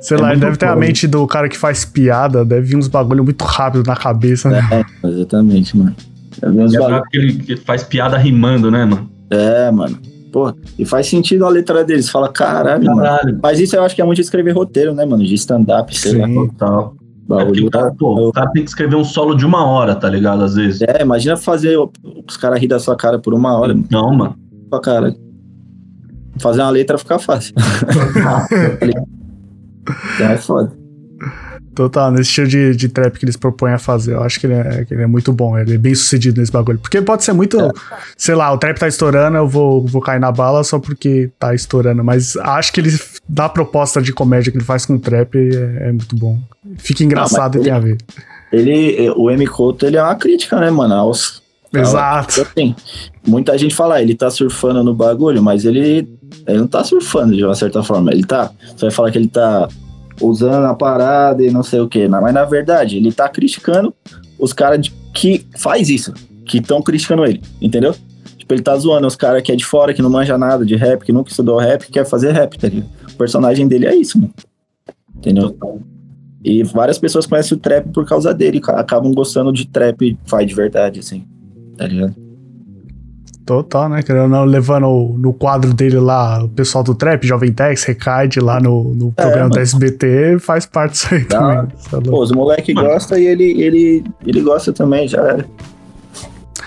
[0.00, 2.76] Sei É lá, ele deve ter a mente do cara que faz piada, deve vir
[2.76, 4.60] uns bagulho muito rápido na cabeça, né?
[4.70, 5.94] é, exatamente, mano.
[6.40, 9.10] Eu vi uns é bagulho- que ele faz piada rimando, né, mano?
[9.28, 9.98] É, mano.
[10.38, 12.08] Pô, e faz sentido a letra deles.
[12.08, 13.02] Fala, caralho, mano.
[13.02, 13.40] Caralho.
[13.42, 15.24] Mas isso eu acho que é muito escrever roteiro, né, mano?
[15.24, 16.28] De stand-up, sei lá.
[16.28, 16.94] Total.
[17.30, 17.66] É porque Bagulho.
[17.66, 20.44] o cara, pô, o cara tem que escrever um solo de uma hora, tá ligado?
[20.44, 20.80] Às vezes.
[20.82, 24.36] É, imagina fazer os caras rir da sua cara por uma hora, Não, mano.
[24.70, 25.12] pra cara.
[26.38, 27.52] Fazer uma letra fica fácil.
[30.20, 30.77] é foda.
[31.78, 34.14] Total, nesse estilo de, de trap que eles propõem a fazer.
[34.14, 36.50] Eu acho que ele, é, que ele é muito bom, ele é bem sucedido nesse
[36.50, 36.76] bagulho.
[36.76, 37.70] Porque pode ser muito, É.
[38.16, 41.54] sei lá, o trap tá estourando, eu vou, vou cair na bala só porque tá
[41.54, 42.02] estourando.
[42.02, 45.90] Mas acho que ele, da proposta de comédia que ele faz com o trap, é,
[45.90, 46.40] é muito bom.
[46.78, 47.96] Fica engraçado mas e tem a ver.
[48.52, 49.46] Ele, o M.
[49.46, 50.94] Couto, ele é uma crítica, né, mano?
[50.94, 51.40] Aos,
[51.72, 52.40] Exato.
[52.42, 52.74] assim,
[53.24, 56.08] muita gente fala, ah, ele tá surfando no bagulho, mas ele,
[56.44, 58.10] ele não tá surfando de uma certa forma.
[58.10, 58.50] Ele tá.
[58.76, 59.68] Você vai falar que ele tá
[60.20, 62.08] usando a parada e não sei o quê.
[62.08, 63.94] Mas na verdade, ele tá criticando
[64.38, 66.12] os caras que faz isso,
[66.44, 67.94] que estão criticando ele, entendeu?
[68.36, 70.74] Tipo, ele tá zoando os caras que é de fora, que não manja nada de
[70.76, 72.88] rap, que nunca estudou rap, que quer fazer rap, tá ligado?
[73.12, 74.32] O personagem dele é isso, mano.
[75.16, 75.56] Entendeu?
[76.44, 80.46] E várias pessoas conhecem o trap por causa dele, ca- acabam gostando de trap faz
[80.46, 81.24] de verdade, assim.
[81.76, 82.14] Tá ligado?
[83.48, 84.02] Total, né?
[84.02, 88.60] Querendo não, levando no quadro dele lá o pessoal do trap, Jovem Tex, Recade lá
[88.60, 89.54] no, no programa mano.
[89.54, 91.56] da SBT, faz parte disso aí também.
[91.56, 91.60] é
[91.92, 92.10] louco.
[92.10, 92.88] Pô, os moleque Mano.
[92.88, 95.46] gosta e ele, ele, ele gosta também, já era.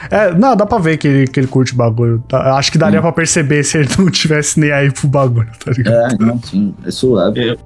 [0.09, 2.23] É, não, dá pra ver que ele, que ele curte o bagulho.
[2.27, 2.55] Tá?
[2.57, 3.03] Acho que daria Hum.
[3.03, 6.13] pra perceber se ele não tivesse nem aí pro bagulho, tá ligado?
[6.13, 7.57] É, não, sim, é suave.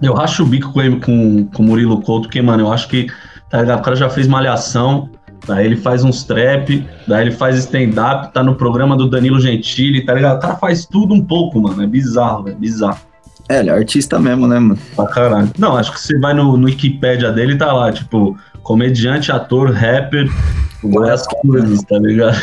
[0.00, 2.88] Eu racho o bico com ele, com, com o Murilo Couto, porque, mano, eu acho
[2.88, 3.08] que,
[3.50, 3.80] tá ligado?
[3.80, 5.08] O cara já fez malhação,
[5.46, 10.04] daí ele faz uns trap, daí ele faz stand-up, tá no programa do Danilo Gentili,
[10.04, 10.38] tá ligado?
[10.38, 11.82] O cara faz tudo um pouco, mano.
[11.82, 12.56] É bizarro, velho.
[12.56, 12.98] Bizarro.
[13.48, 14.78] É, ele é artista mesmo, né, mano?
[14.94, 15.50] Pra caralho.
[15.58, 20.30] Não, acho que você vai no, no Wikipédia dele tá lá, tipo, comediante, ator, rapper,
[20.82, 22.40] várias coisas, tá ligado?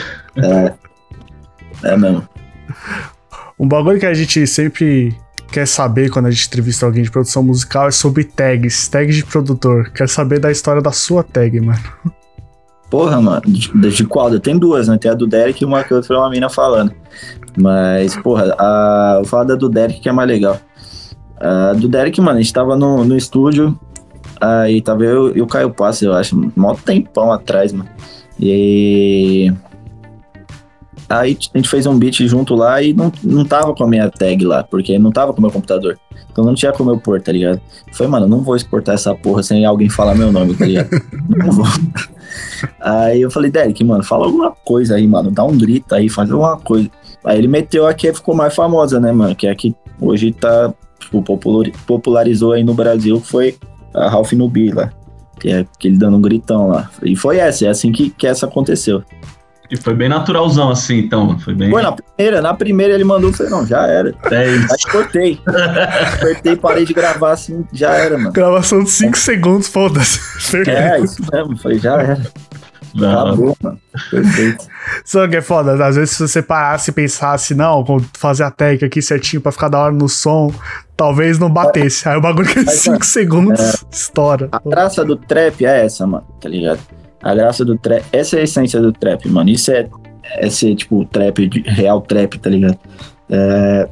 [1.84, 2.28] É mesmo.
[3.60, 5.18] Um bagulho que a gente sempre
[5.52, 9.26] quer saber quando a gente entrevista alguém de produção musical é sobre tags, tags de
[9.26, 9.90] produtor.
[9.90, 11.82] Quer saber da história da sua tag, mano.
[12.90, 14.40] Porra, mano, de, de qual?
[14.40, 14.98] Tem duas, né?
[14.98, 16.94] Tem a do Derek e uma que outra é uma mina falando.
[17.58, 20.60] Mas, porra, a, vou falar da do Derek que é mais legal.
[21.40, 23.78] A do Derek, mano, a gente tava no, no estúdio,
[24.40, 27.90] aí tava eu e o Caio Passo, eu acho, mó tempão atrás, mano.
[28.40, 29.52] E
[31.10, 34.10] aí a gente fez um beat junto lá e não, não tava com a minha
[34.10, 35.98] tag lá, porque não tava com o meu computador.
[36.32, 37.60] Então não tinha como eu pôr, tá ligado?
[37.92, 40.90] Foi, mano, não vou exportar essa porra sem alguém falar meu nome, tá ligado?
[41.28, 41.66] não vou.
[42.80, 45.32] Aí eu falei, Derek, mano, fala alguma coisa aí, mano.
[45.32, 46.90] Dá um grito aí, faz alguma coisa.
[47.24, 49.36] Aí ele meteu a que ficou mais famosa, né, mano?
[49.36, 53.56] Que é a que hoje tá, tipo, popular- popularizou aí no Brasil, foi
[53.94, 54.92] a Ralph Nubi lá.
[55.40, 56.90] Que é que ele dando um gritão lá.
[57.04, 59.04] E foi essa, é assim que, que essa aconteceu.
[59.70, 61.40] E foi bem naturalzão assim, então, mano.
[61.40, 61.70] Foi bem.
[61.70, 64.14] Foi na primeira, na primeira ele mandou, eu falei, não, já era.
[64.32, 64.74] É isso.
[64.74, 65.42] Aí cortei.
[66.22, 68.32] cortei, parei de gravar assim, já era, mano.
[68.32, 70.20] Gravação de 5 segundos, foda-se.
[70.68, 72.22] É, isso mesmo, falei, já era.
[72.96, 73.80] Não, Acabou, mano.
[74.10, 74.66] Perfeito.
[75.04, 78.52] Só que é foda, às vezes se você parasse e pensasse, não, vou fazer a
[78.52, 80.52] técnica aqui certinho pra ficar da hora no som,
[80.96, 82.08] talvez não batesse.
[82.08, 84.50] Aí o bagulho que é Mas, 5 segundos estoura.
[84.52, 86.80] A graça do trap é essa, mano, tá ligado?
[87.22, 89.50] A graça do trap, essa é a essência do trap, mano.
[89.50, 89.90] Isso é,
[90.24, 92.78] é ser, tipo, trap, real trap, tá ligado?
[93.30, 93.90] É,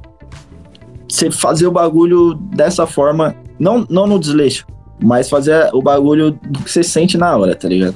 [1.08, 4.66] você fazer o bagulho dessa forma, não, não no desleixo,
[5.02, 7.96] mas fazer o bagulho do que você sente na hora, tá ligado?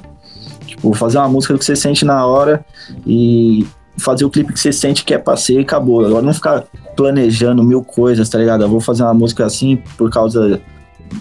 [0.65, 2.65] Tipo, fazer uma música do que você sente na hora
[3.05, 3.65] e
[3.97, 6.05] fazer o clipe que você sente que é pra ser e acabou.
[6.05, 6.63] Agora não ficar
[6.95, 8.63] planejando mil coisas, tá ligado?
[8.63, 10.61] Eu vou fazer uma música assim por causa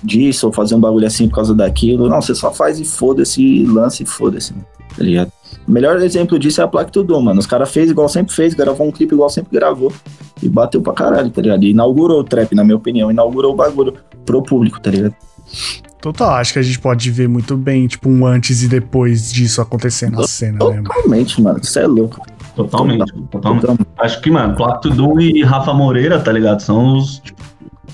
[0.02, 2.08] disso, ou fazer um bagulho assim por causa daquilo.
[2.08, 5.32] Não, você só faz e foda-se, e lança e foda-se, tá ligado?
[5.66, 7.38] O melhor exemplo disso é a Plaque Tudo, mano.
[7.38, 9.92] Os caras fez igual sempre fez, gravou um clipe igual sempre gravou.
[10.42, 11.62] E bateu pra caralho, tá ligado?
[11.64, 13.10] E inaugurou o trap, na minha opinião.
[13.10, 15.14] Inaugurou o bagulho pro público, tá ligado?
[16.00, 19.60] Total, acho que a gente pode ver muito bem, tipo, um antes e depois disso
[19.60, 20.82] acontecendo na cena, né?
[20.82, 21.58] Totalmente, mano.
[21.62, 22.24] Isso é louco.
[22.54, 23.60] Totalmente, totalmente.
[23.60, 23.88] Totalmente.
[23.98, 26.60] Acho que, mano, Plato Doom e Rafa Moreira, tá ligado?
[26.60, 27.42] São os tipo,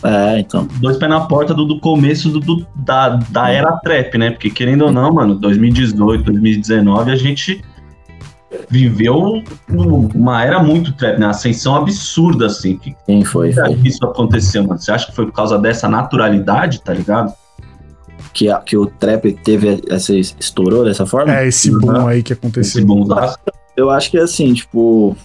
[0.04, 0.68] É, então.
[0.80, 4.30] dois pés na porta do, do começo do, do- da, da era trap, né?
[4.30, 7.64] Porque, querendo ou não, mano, 2018, 2019, a gente
[8.70, 11.26] viveu uma era muito trap, né?
[11.26, 12.76] Ascensão absurda, assim.
[12.76, 13.52] Que Quem foi?
[13.52, 13.76] será foi.
[13.76, 14.78] que isso aconteceu, mano?
[14.78, 17.32] Você acha que foi por causa dessa naturalidade, tá ligado?
[18.32, 20.14] Que, a- que o trap teve essa.
[20.14, 21.34] estourou dessa forma?
[21.34, 22.78] É esse boom aí que aconteceu.
[22.80, 23.38] Esse bondaço.
[23.76, 25.16] Eu acho que assim, tipo.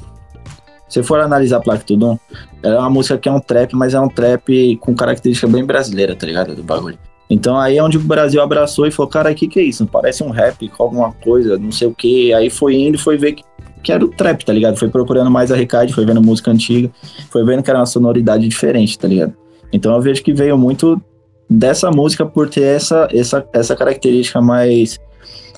[0.89, 2.17] Se for analisar Tudum,
[2.63, 5.63] ela é uma música que é um trap, mas é um trap com característica bem
[5.63, 6.55] brasileira, tá ligado?
[6.55, 6.97] Do bagulho.
[7.29, 9.85] Então aí é onde o Brasil abraçou e falou, cara, o que, que é isso?
[9.85, 12.33] Parece um rap com alguma coisa, não sei o que.
[12.33, 13.43] Aí foi indo foi ver que,
[13.83, 14.77] que era o trap, tá ligado?
[14.77, 16.89] Foi procurando mais a Recade, foi vendo música antiga,
[17.29, 19.33] foi vendo que era uma sonoridade diferente, tá ligado?
[19.71, 20.99] Então eu vejo que veio muito
[21.47, 24.99] dessa música por ter essa, essa, essa característica mais.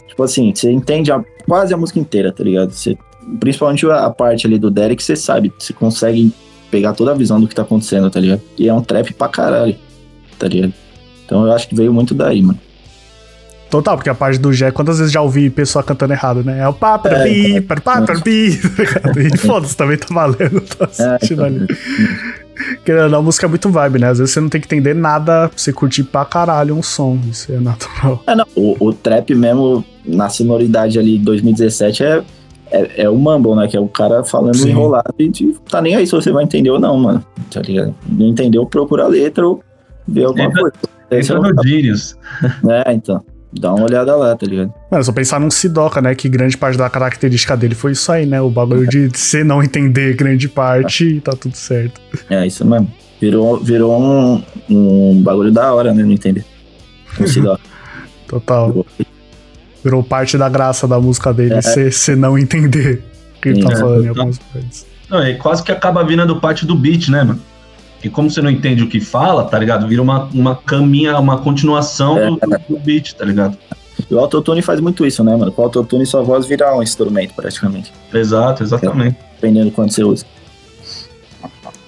[0.09, 2.71] Tipo assim, você entende a- quase a música inteira, tá ligado?
[2.71, 2.97] Você,
[3.39, 6.33] principalmente a, parte ali do Derek, você sabe, você consegue
[6.69, 8.41] pegar toda a visão do que tá acontecendo, tá ligado?
[8.57, 9.75] E é um trap pra caralho,
[10.39, 10.73] tá ligado?
[11.25, 12.59] Então eu acho que veio muito daí, mano.
[13.71, 16.59] Total, porque a parte do Jé, quantas vezes já ouvi pessoa cantando errado, né?
[16.59, 18.59] É o pá, para É, pi, pá, pi.
[19.33, 21.67] E foda-se, também tá valendo, tá É, assistindo então, ali.
[22.83, 24.09] Querendo a música é muito vibe, né?
[24.09, 27.17] Às vezes você não tem que entender nada pra você curtir pra caralho um som.
[27.29, 28.21] Isso é natural.
[28.27, 32.23] É, não, o, o trap mesmo, na sonoridade ali de 2017, é,
[32.71, 33.67] é, é o Mumble, né?
[33.67, 34.69] Que é o cara falando Sim.
[34.69, 37.23] enrolado e tipo, tá nem aí se você vai entender ou não, mano.
[37.51, 37.93] Tá ligado?
[38.09, 39.63] Não entendeu, procura a letra ou
[40.07, 40.75] vê alguma Entra- coisa.
[41.09, 42.17] É Entra o- no Genius.
[42.69, 43.23] É, então.
[43.53, 44.73] Dá uma olhada lá, tá ligado?
[44.89, 46.15] Mano, é só pensar num Sidoca, né?
[46.15, 48.39] Que grande parte da característica dele foi isso aí, né?
[48.39, 51.99] O bagulho de você não entender grande parte e tá tudo certo.
[52.29, 52.89] É, isso mesmo.
[53.19, 56.01] Virou, virou um, um bagulho da hora, né?
[56.01, 56.45] Não entender.
[57.19, 57.59] Um cidadão.
[58.25, 58.85] Total.
[59.83, 61.61] Virou parte da graça da música dele, É.
[61.61, 63.03] você você não entender
[63.37, 64.21] o que ele tá É, falando em total.
[64.23, 64.85] algumas partes.
[65.09, 67.39] Não, e quase que acaba virando parte do beat, né, mano?
[68.03, 69.87] E como você não entende o que fala, tá ligado?
[69.87, 73.57] Vira uma, uma caminha, uma continuação do, do- do beat, tá ligado?
[74.09, 75.51] E o autotune faz muito isso, né, mano?
[75.51, 77.91] Com o autotune sua voz vira um instrumento, praticamente.
[78.13, 79.17] Exato, exatamente.
[79.35, 80.25] Dependendo do quanto você usa.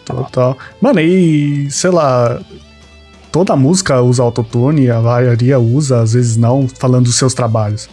[0.05, 0.57] Total.
[0.81, 2.39] Mano, e sei lá.
[3.33, 7.89] Toda música usa autotune, a maioria usa, às vezes não, falando dos seus trabalhos.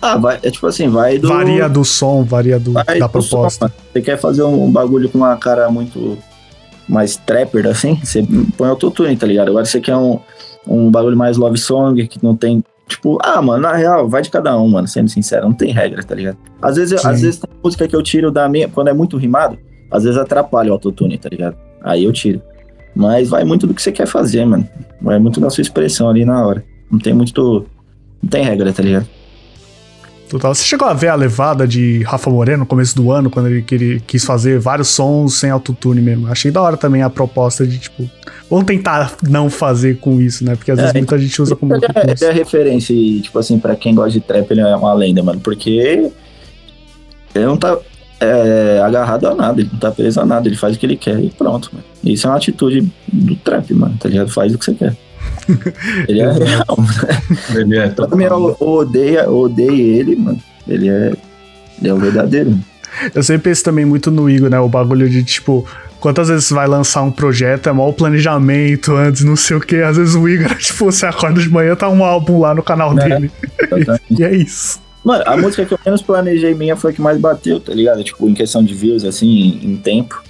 [0.00, 1.26] Ah, vai, é tipo assim, vai do.
[1.26, 3.64] Varia do som, varia do, vai da do som, proposta.
[3.64, 3.74] mano.
[3.92, 6.16] Você quer fazer um bagulho com uma cara muito
[6.88, 8.24] mais trapper, assim, você
[8.56, 9.48] põe autotune, tá ligado?
[9.48, 10.20] Agora você quer um,
[10.68, 12.62] um bagulho mais love song, que não tem.
[12.86, 16.00] Tipo, ah, mano, na real, vai de cada um, mano, sendo sincero, não tem regra,
[16.04, 16.38] tá ligado?
[16.62, 17.08] Às vezes, Sim.
[17.08, 18.68] às vezes tem música que eu tiro da minha.
[18.68, 19.58] Quando é muito rimado,
[19.90, 21.56] às vezes atrapalha o autotune, tá ligado?
[21.82, 22.40] Aí eu tiro.
[22.94, 24.68] Mas vai muito do que você quer fazer, mano.
[25.00, 26.64] Vai muito da sua expressão ali na hora.
[26.90, 27.66] Não tem muito.
[28.22, 29.06] Não tem regra, tá ligado?
[30.28, 30.54] Total.
[30.54, 33.62] Você chegou a ver a levada de Rafa Moreno no começo do ano, quando ele
[33.62, 36.26] queria, quis fazer vários sons sem autotune mesmo.
[36.28, 38.08] Achei da hora também a proposta de, tipo,
[38.48, 40.56] vamos tentar não fazer com isso, né?
[40.56, 43.38] Porque às É, vezes muita gente usa como Ele é, ele é referência e, tipo
[43.38, 45.40] assim, pra quem gosta de trap, ele é uma lenda, mano.
[45.40, 46.10] Porque
[47.34, 47.76] ele não tá
[48.24, 50.96] é, agarrado a nada, ele não tá preso a nada, ele faz o que ele
[50.96, 51.84] quer e pronto, mano.
[52.02, 54.30] Isso é uma atitude do trap, mano, tá ligado?
[54.30, 54.96] Faz o que você quer.
[56.08, 57.18] Ele é real, mano.
[57.54, 60.38] Ele é Eu também eu, eu odeio, eu odeio ele, mano.
[60.68, 61.12] Ele é,
[61.80, 62.58] ele é o verdadeiro.
[63.14, 64.60] Eu sempre penso também muito no Igor, né?
[64.60, 65.66] O bagulho de tipo.
[65.98, 69.76] Quantas vezes você vai lançar um projeto, é mal planejamento antes, não sei o que.
[69.76, 72.92] Às vezes o Igor, tipo, você acorda de manhã, tá um álbum lá no canal
[72.98, 73.08] É.
[73.08, 73.30] dele.
[74.10, 74.78] e é isso.
[75.04, 78.02] Mano, a música que eu menos planejei minha foi a que mais bateu, tá ligado?
[78.02, 80.22] Tipo, em questão de views, assim, em tempo.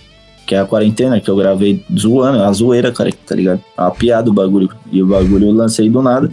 [0.47, 3.63] Que é a quarentena, que eu gravei zoando, a zoeira, cara, tá ligado?
[3.75, 4.69] A piada do bagulho.
[4.93, 6.29] E o bagulho eu lancei do nada.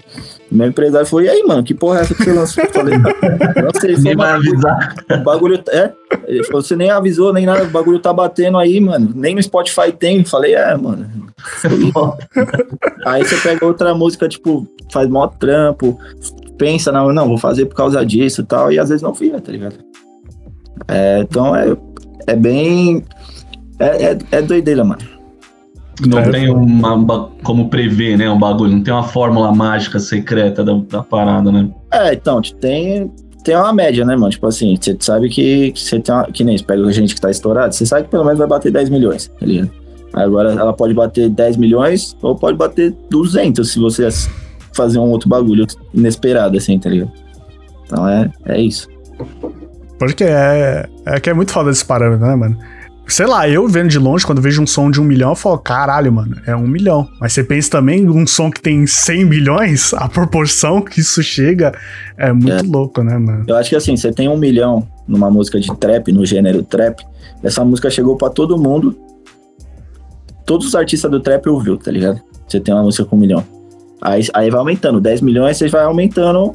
[0.52, 2.62] Meu empresário falou, e aí, mano, que porra é essa que você lançou?
[2.62, 4.96] Eu falei, não sei, foi Nem vai bagulho, avisar.
[5.10, 5.94] o bagulho, é.
[6.28, 9.14] Ele falou, você nem avisou, nem nada, o bagulho tá batendo aí, mano.
[9.16, 10.20] Nem no Spotify tem.
[10.20, 11.10] Eu falei, é, mano.
[13.06, 15.98] Aí você pega outra música, tipo, faz mó trampo,
[16.62, 19.42] pensa, não, não, vou fazer por causa disso e tal, e às vezes não vira,
[19.42, 19.78] tá ligado?
[20.88, 21.76] É, então é,
[22.28, 23.04] é bem.
[23.80, 25.02] É, é, é doideira, mano.
[26.08, 26.30] Não É.
[26.30, 28.30] tem uma, como prever, né?
[28.30, 28.74] Um bagulho.
[28.74, 31.68] Não tem uma fórmula mágica secreta da, da parada, né?
[31.92, 33.12] É, então, tem,
[33.44, 34.30] tem uma média, né, mano?
[34.30, 37.22] Tipo assim, você sabe que você tem uma, que nem você pega a gente que
[37.22, 39.72] tá estourado, você sabe que pelo menos vai bater 10 milhões, tá ligado?
[40.14, 44.06] Agora ela pode bater 10 milhões ou pode bater 200 se você
[44.74, 47.12] fazer um outro bagulho inesperado, assim, tá ligado?
[47.86, 48.88] Então é, é isso.
[50.00, 52.58] Porque é, é que é muito foda esse parâmetro, né, mano?
[53.08, 55.58] Sei lá, eu vendo de longe, quando vejo um som de um milhão, eu falo,
[55.58, 57.10] caralho, mano, é um milhão.
[57.20, 61.74] Mas você pensa também um som que tem 100 milhões, a proporção que isso chega
[62.18, 62.62] é muito É.
[62.62, 63.44] louco, né, mano?
[63.48, 67.04] Eu acho que assim, você tem um milhão numa música de trap, no gênero trap,
[67.44, 68.98] essa música chegou pra todo mundo.
[70.46, 72.22] Todos os artistas do trap ouviu, tá ligado?
[72.48, 73.44] Você tem uma música com um milhão.
[74.02, 76.54] Aí, aí vai aumentando, 10 milhões, você vai aumentando.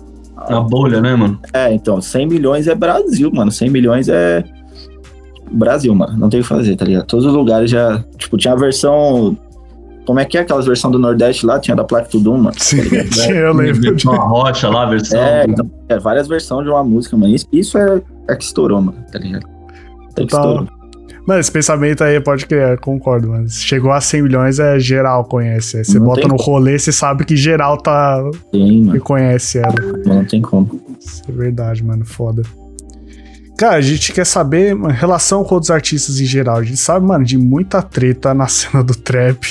[0.51, 1.39] Na bolha, né, mano?
[1.53, 3.51] É, então, 100 milhões é Brasil, mano.
[3.51, 4.45] 100 milhões é
[5.51, 6.17] Brasil, mano.
[6.19, 7.07] Não tem o que fazer, tá ligado?
[7.07, 8.05] Todos os lugares já.
[8.19, 9.37] Tipo, tinha a versão.
[10.05, 11.59] Como é que é aquelas versões do Nordeste lá?
[11.59, 12.53] Tinha da Placa Tudum, mano.
[12.59, 13.95] Sim, tá eu lembro.
[13.97, 15.19] de- Uma rocha lá, a versão.
[15.21, 17.35] É, então, é, várias versões de uma música, mano.
[17.35, 19.47] Isso, isso é, é que estourou, mano, tá ligado?
[20.17, 20.51] É que Total.
[20.63, 20.76] estourou.
[21.27, 23.49] Mano, esse pensamento aí pode criar, concordo, mano.
[23.49, 25.85] Chegou a 100 milhões, é geral conhece.
[25.85, 28.23] Você Não bota no rolê, você sabe que geral tá.
[28.55, 29.01] Sim, que mano.
[29.01, 29.75] conhece ela.
[30.05, 30.81] Não tem como.
[31.01, 32.05] Isso é verdade, mano.
[32.05, 32.43] Foda.
[33.57, 36.59] Cara, a gente quer saber mano, relação com outros artistas em geral.
[36.59, 39.47] A gente sabe, mano, de muita treta na cena do trap.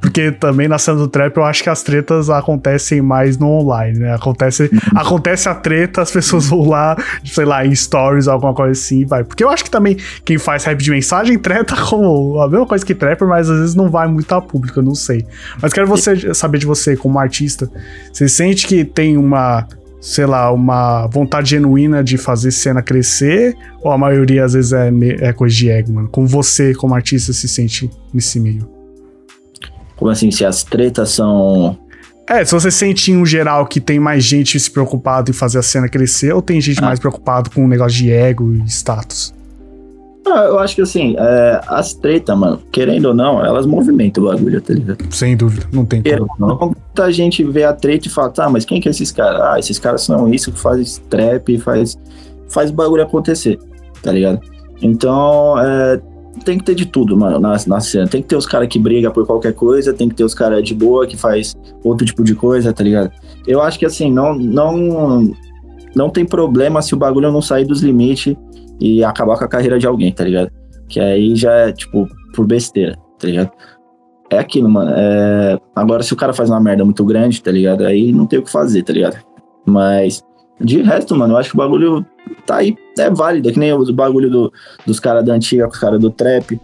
[0.00, 3.98] Porque também na cena do trap eu acho que as tretas acontecem mais no online,
[3.98, 4.14] né?
[4.14, 9.00] Acontece, acontece a treta, as pessoas vão lá, sei lá, em stories, alguma coisa assim,
[9.00, 9.24] e vai.
[9.24, 12.86] Porque eu acho que também quem faz rap de mensagem treta como a mesma coisa
[12.86, 15.26] que trapper, mas às vezes não vai muito a público, eu não sei.
[15.60, 17.68] Mas quero você saber de você como artista.
[18.12, 19.66] Você sente que tem uma
[20.02, 24.90] sei lá, uma vontade genuína de fazer cena crescer, ou a maioria às vezes é,
[25.20, 26.08] é coisa de ego, mano?
[26.08, 28.68] Como você, como artista, se sente nesse meio?
[29.96, 31.78] Como assim, se as tretas são.
[32.28, 35.60] É, se você sente em um geral que tem mais gente se preocupado em fazer
[35.60, 36.86] a cena crescer, ou tem gente Ah.
[36.86, 39.32] mais preocupado com um negócio de ego e status?
[40.26, 44.28] Ah, eu acho que assim, é, as tretas, mano, querendo ou não, elas movimentam o
[44.28, 45.04] bagulho, tá ligado?
[45.10, 46.28] Sem dúvida, não tem como.
[46.36, 49.40] Então, Muita gente vê a treta e fala, tá, mas quem que é esses caras?
[49.40, 51.98] Ah, esses caras são isso que faz trap, faz,
[52.48, 53.58] faz o bagulho acontecer,
[54.02, 54.40] tá ligado?
[54.80, 56.00] Então, é,
[56.44, 58.06] tem que ter de tudo, mano, na, na cena.
[58.06, 60.62] Tem que ter os caras que brigam por qualquer coisa, tem que ter os caras
[60.62, 63.10] de boa que faz outro tipo de coisa, tá ligado?
[63.46, 65.32] Eu acho que assim, não, não,
[65.94, 68.36] não tem problema se o bagulho não sair dos limites
[68.82, 70.50] e acabar com a carreira de alguém, tá ligado?
[70.88, 73.52] Que aí já é, tipo, por besteira, tá ligado?
[74.28, 74.90] É aquilo, mano.
[74.92, 75.56] É...
[75.76, 77.86] Agora, se o cara faz uma merda muito grande, tá ligado?
[77.86, 79.16] Aí não tem o que fazer, tá ligado?
[79.64, 80.20] Mas,
[80.60, 82.04] de resto, mano, eu acho que o bagulho
[82.44, 83.48] tá aí, é válido.
[83.48, 84.52] É que nem o bagulho do,
[84.84, 86.60] dos caras da antiga com os caras do trap.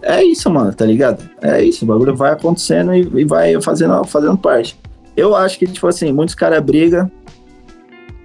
[0.00, 1.28] É isso, mano, tá ligado?
[1.42, 4.78] É isso, o bagulho vai acontecendo e, e vai fazendo, fazendo parte.
[5.16, 7.10] Eu acho que, tipo assim, muitos caras brigam,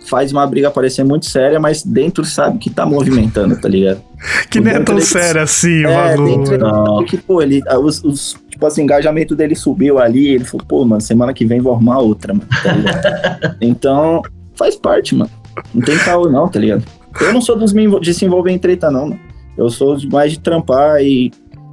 [0.07, 4.01] faz uma briga parecer muito séria, mas dentro sabe que tá movimentando, tá ligado?
[4.49, 6.25] Que nem é tão Dentro sério assim, É, mano.
[6.25, 7.03] dentro Não.
[7.05, 10.85] que, pô, ele, ah, os, os- tipo assim, engajamento dele subiu ali, ele falou, pô,
[10.85, 13.57] mano, semana que vem vou arrumar outra, mano, tá ligado?
[13.59, 14.21] então,
[14.55, 15.29] faz parte, mano.
[15.73, 16.83] Não tem caô não, tá ligado?
[17.19, 19.19] Eu não sou dos de se envolver em treta, não, mano.
[19.57, 21.31] Eu sou mais de trampar e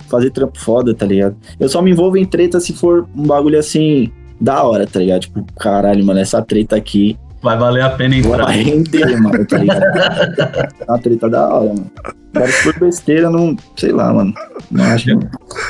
[0.09, 1.37] fazer trampo foda, tá ligado?
[1.59, 4.11] Eu só me envolvo em treta se for um bagulho assim,
[4.41, 5.21] da hora, tá ligado?
[5.23, 8.45] Tipo, caralho, mano, essa treta aqui Vai valer a pena entrar.
[8.45, 9.83] vai render, mano, tá ligado?
[9.83, 11.91] É uma treta da hora, mano.
[12.35, 13.57] Agora, for besteira, não.
[13.77, 14.35] Sei lá, mano.
[14.71, 15.15] Não acho que.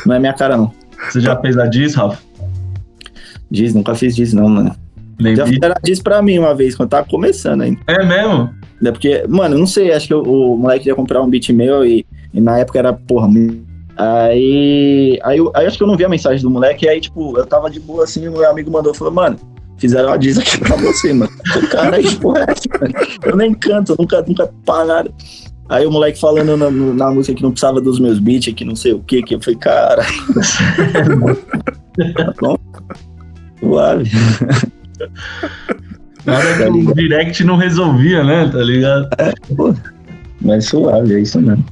[0.06, 0.72] Não é minha cara, não.
[1.08, 2.18] Você já fez a diz, Rafa?
[3.50, 4.74] Diz, nunca fiz diz, não, mano.
[5.18, 7.80] Nem Já fizeram diz pra mim uma vez, quando tava começando ainda.
[7.86, 8.50] É mesmo?
[8.82, 11.84] É porque, mano, não sei, acho que o, o moleque ia comprar um beat meu
[11.84, 13.68] e, e na época era, porra, muito.
[13.96, 17.00] Aí, aí, eu, aí acho que eu não vi a mensagem do moleque, e aí,
[17.00, 19.36] tipo, eu tava de boa assim, o meu amigo mandou, falou, mano,
[19.80, 21.30] fizeram uma diz aqui pra você, mano.
[21.56, 22.94] O cara, porra, é essa, mano?
[23.24, 25.10] Eu nem canto, nunca, nunca pá nada.
[25.68, 28.74] Aí o moleque falando na, na música que não precisava dos meus beats, que não
[28.74, 30.02] sei o que, que eu falei, cara.
[32.16, 32.56] tá bom?
[33.60, 34.10] Suave.
[36.26, 36.94] Nada Tá que o ligado.
[36.96, 38.48] direct não resolvia, né?
[38.48, 39.08] Tá ligado?
[39.56, 39.74] Pô,
[40.40, 41.64] mas suave, é isso mesmo.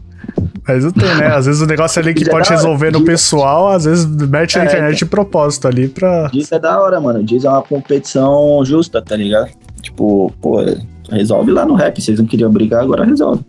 [0.68, 1.26] Mas eu tenho, né?
[1.28, 2.56] Às vezes o negócio ali que Isso é pode hora.
[2.56, 6.28] resolver no Isso- pessoal, às vezes mete na É, internet de propósito ali pra.
[6.32, 7.22] Diz é da hora, mano.
[7.24, 9.48] Diz é uma competição justa, tá ligado?
[9.80, 10.58] Tipo, pô,
[11.10, 12.00] resolve lá no rap.
[12.00, 13.42] Vocês não queriam brigar, agora resolve.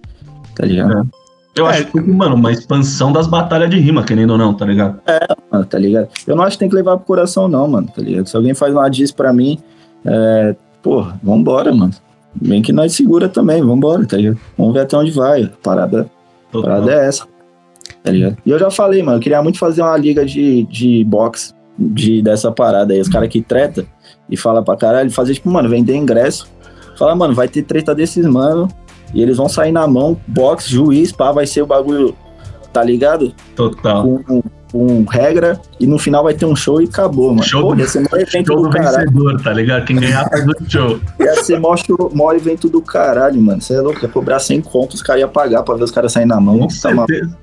[0.56, 1.08] Tá ligado?
[1.56, 1.72] Eu É.
[1.72, 5.00] acho que, mano, uma expansão das batalhas de rima, querendo ou não, tá ligado?
[5.52, 6.08] Mano, tá ligado?
[6.26, 8.28] Eu não acho que tem que levar pro coração, não, mano, tá ligado?
[8.28, 9.58] Se alguém faz uma diss pra mim,
[10.06, 11.92] é, porra, vambora, mano.
[12.40, 14.38] Bem que nós segura também, vambora, tá ligado?
[14.58, 15.44] Vamos ver até onde vai.
[15.44, 16.10] A parada,
[16.52, 16.72] Total.
[16.72, 17.28] parada é essa,
[18.04, 18.38] tá ligado?
[18.46, 22.22] E eu já falei, mano, eu queria muito fazer uma liga de, de boxe de,
[22.22, 23.00] dessa parada aí.
[23.00, 23.86] Os caras que treta
[24.30, 26.50] e fala pra caralho, fazer tipo, mano, vender ingresso.
[26.98, 28.68] Fala, mano, vai ter treta desses mano
[29.14, 32.16] e eles vão sair na mão, boxe, juiz, pá, vai ser o bagulho,
[32.72, 33.34] tá ligado?
[33.56, 34.04] Total.
[34.04, 37.44] com, com regra e no final vai ter um show e acabou, mano.
[37.44, 38.98] Show Pô, do- ia ser maior evento Show do do caralho.
[39.12, 39.86] vencedor, tá ligado?
[39.86, 41.00] Quem ganhar faz o show.
[41.20, 43.62] Ia ser maior, show- maior evento do caralho, mano.
[43.62, 46.12] Você é louco, ia cobrar 100 conto, os caras iam pagar pra ver os caras
[46.12, 46.60] saírem na mão.
[46.60, 47.38] Com Tá certeza.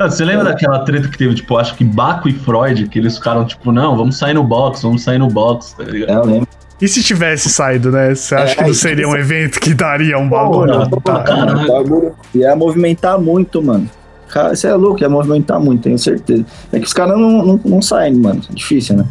[0.00, 3.16] Ah, Você lembra daquela treta que teve, tipo, acho que Baco e Freud, que eles
[3.16, 6.10] ficaram, tipo, não, vamos sair no box, vamos sair no box, tá ligado?
[6.10, 6.48] É, eu lembro.
[6.80, 8.12] E se tivesse saído, né?
[8.14, 10.88] Você acha É, que não seria um evento que daria um bagulho?
[11.02, 11.60] Caralho.
[11.60, 13.88] o bagulho ia movimentar muito, mano.
[14.34, 16.44] Cara, você é louco, ia movimentar muito, tenho certeza.
[16.72, 18.40] É que os caras não, não, não saem, mano.
[18.50, 19.04] É difícil, né?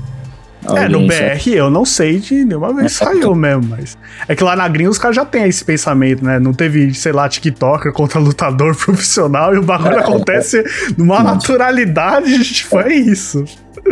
[0.76, 1.08] É, no.
[1.08, 3.98] BR eu não sei de nenhuma vez saiu mesmo, mas.
[4.28, 6.40] É que lá na gringa os caras já têm esse pensamento, né?
[6.40, 10.62] Não teve, sei lá, TikToker contra lutador profissional e o bagulho É, acontece
[10.98, 11.36] numa Não.
[11.36, 13.46] naturalidade, tipo, é isso.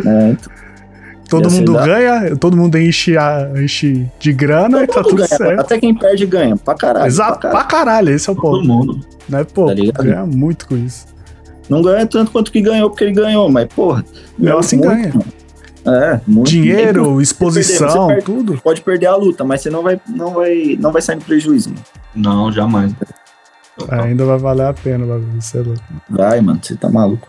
[0.06, 4.96] É, então, Todo ser mundo ganha, todo mundo enche, a- enche de grana e tá
[4.96, 5.60] todo tudo ganha, certo.
[5.62, 7.08] Até quem perde ganha, pra caralho.
[7.08, 7.86] Exato, pra pra caralho.
[7.86, 8.68] caralho, esse é o Todo ponto.
[8.68, 9.00] mundo.
[9.30, 9.46] Né?
[9.54, 11.06] Pô, Tá ganha muito com isso.
[11.72, 14.04] Não ganha tanto quanto que ganhou, porque ele ganhou, mas, porra.
[14.38, 15.14] Mesmo assim muito, ganha.
[15.14, 15.98] mano.
[16.04, 16.50] É, muito.
[16.50, 18.60] Dinheiro, Você exposição, perde- tudo.
[18.62, 21.70] Pode perder a luta, mas você não vai, não vai, não vai sair no prejuízo.
[21.70, 21.82] Mano.
[22.14, 22.94] Não, jamais.
[23.90, 25.82] Ainda vai valer a pena, vai ser louco.
[26.10, 27.26] Vai, mano, você tá maluco.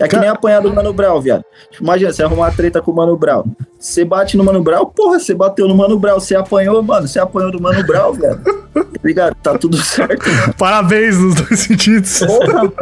[0.00, 1.44] É que nem apanhar do Mano Brown, viado.
[1.70, 3.44] Tipo, imagina, você arrumar uma treta com o Mano Brown.
[3.78, 6.20] Você bate no Mano Brown, porra, você bateu no Mano Brown.
[6.20, 8.42] Você apanhou, mano, você apanhou do Mano Brown, viado.
[8.42, 9.34] Tá ligado?
[9.36, 10.54] Tá tudo certo, mano.
[10.58, 12.20] Parabéns nos dois sentidos.
[12.20, 12.72] Porra, mano.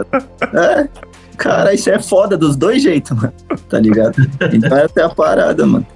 [0.55, 0.89] É.
[1.37, 3.33] Cara, isso é foda dos dois jeitos, mano.
[3.69, 4.17] Tá ligado?
[4.53, 5.87] Então é até a parada, mano.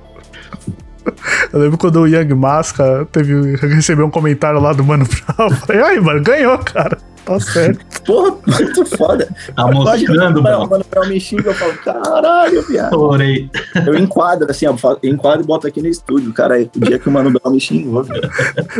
[1.52, 5.48] Eu lembro quando o Young Masca teve, recebeu um comentário lá do Mano Brown.
[5.48, 6.98] Eu falei, ai, mano, ganhou, cara.
[7.28, 7.84] Tá certo.
[8.06, 9.28] Porra, muito foda.
[9.54, 10.42] Tá mostrando, o.
[10.42, 12.84] Mano Brown me xinga, eu falo, caralho, viado.
[12.86, 13.50] Estourei.
[13.86, 16.32] Eu enquadro, assim, ó, fa- enquadro e boto aqui no estúdio.
[16.32, 18.30] Cara, o dia que o Mano Brown me xingou, velho.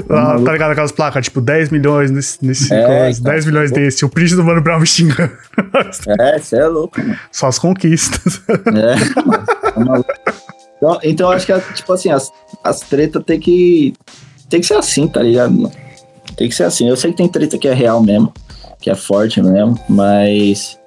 [0.09, 3.23] Ah, tá ligado aquelas placas, tipo, 10 milhões nesse, nesse É, então.
[3.25, 4.03] 10 milhões desse.
[4.05, 5.31] O print do Mano Brown me xingando.
[6.19, 7.19] É, você é louco, mano.
[7.31, 8.41] Só as conquistas.
[8.49, 9.45] É, mano.
[9.75, 10.11] Tá maluco.
[10.79, 12.31] Então, então eu acho que, tipo assim, as,
[12.65, 13.93] as tretas tem que.
[14.49, 15.53] Tem que ser assim, tá ligado?
[15.53, 15.73] mano?
[16.39, 16.89] Tem que ser assim.
[16.89, 18.33] Eu sei que tem treta que é real mesmo,
[18.81, 20.79] que é forte mesmo, mas.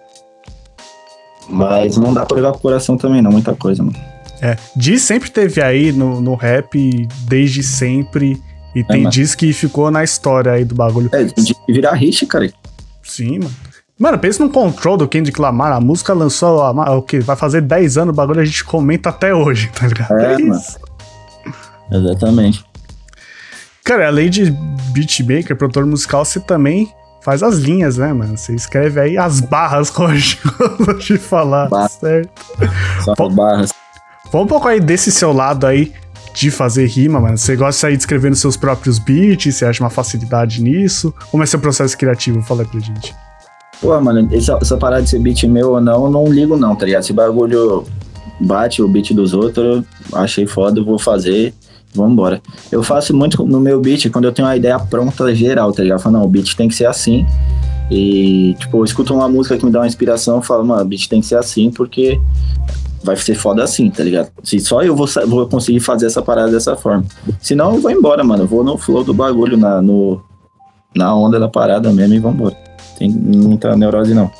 [1.49, 3.97] Mas não dá pra levar pro coração também, não, muita coisa, mano.
[4.41, 4.55] É.
[4.75, 8.41] Diz sempre teve aí no, no rap, desde sempre.
[8.73, 9.11] E tem mano.
[9.11, 11.09] diz que ficou na história aí do bagulho.
[11.13, 12.49] É, de virar hit, cara.
[13.03, 13.51] Sim, mano.
[13.99, 15.73] Mano, pensa no control do Kendrick Lamar.
[15.73, 17.19] A música lançou há- o que?
[17.19, 20.17] Vai fazer 10 anos, o bagulho a gente comenta até hoje, tá ligado?
[20.19, 20.55] É, mano.
[20.55, 20.79] isso.
[21.91, 22.65] Exatamente.
[23.83, 24.51] Cara, além de
[24.93, 26.91] beatmaker, produtor musical, você também
[27.23, 28.37] faz as linhas, né, mano?
[28.37, 31.89] Você escreve aí as barras, gosta de falar, Barra.
[31.89, 32.29] certo?
[33.03, 33.29] Só Pô.
[33.29, 33.71] barras.
[34.31, 35.93] Fala um pouco aí desse seu lado aí
[36.33, 37.37] de fazer rima, mano.
[37.37, 39.55] Você gosta aí de escrever nos seus próprios beats?
[39.55, 41.13] Você acha uma facilidade nisso?
[41.29, 42.41] Como é seu processo criativo?
[42.41, 43.13] Fala aí pra gente.
[43.81, 46.75] Pô, mano, essa, essa parada de ser beat meu ou não, eu não ligo não,
[46.75, 47.01] tá ligado?
[47.01, 47.83] Esse bagulho
[48.39, 51.53] bate o beat dos outros, achei foda, vou fazer,
[51.93, 52.41] vambora.
[52.71, 55.99] Eu faço muito no meu beat quando eu tenho uma ideia pronta geral, tá ligado?
[55.99, 57.25] Eu falo, não, o beat tem que ser assim.
[57.89, 60.85] E, tipo, eu escuto uma música que me dá uma inspiração, eu falo, mano, o
[60.85, 62.19] beat tem que ser assim porque
[63.03, 64.31] vai ser foda assim, tá ligado?
[64.43, 67.03] Se só eu vou, vou conseguir fazer essa parada dessa forma.
[67.39, 68.43] Senão eu vou embora, mano.
[68.43, 70.21] Eu vou no flow do bagulho, na, no,
[70.95, 72.55] na onda da parada mesmo e vambora.
[72.97, 74.31] Tem muita neurose, não.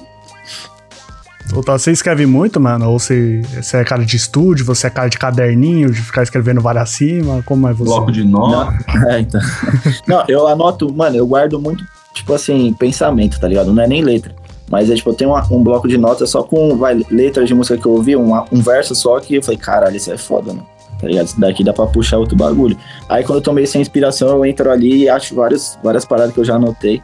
[1.54, 2.89] Ou tá, você escreve muito, mano?
[2.89, 6.62] Ou você, você é cara de estúdio, você é cara de caderninho, de ficar escrevendo
[6.62, 7.43] várias cima?
[7.45, 7.84] Como é você?
[7.86, 8.49] Bloco de nó.
[8.49, 8.74] Não,
[9.12, 9.41] é, então.
[10.08, 11.84] não, eu anoto, mano, eu guardo muito,
[12.14, 13.74] tipo assim, pensamento, tá ligado?
[13.74, 14.34] Não é nem letra.
[14.70, 17.54] Mas é tipo, eu tenho uma- um bloco de notas só com vai, letras de
[17.54, 20.54] música que eu ouvi, um, um verso só que eu falei, caralho, isso é foda,
[20.54, 20.66] mano.
[20.99, 21.26] Tá ligado?
[21.26, 22.78] Isso daqui dá pra puxar outro bagulho.
[23.10, 26.39] Aí quando eu tomei essa inspiração, eu entro ali e acho vários, várias paradas que
[26.39, 27.02] eu já anotei.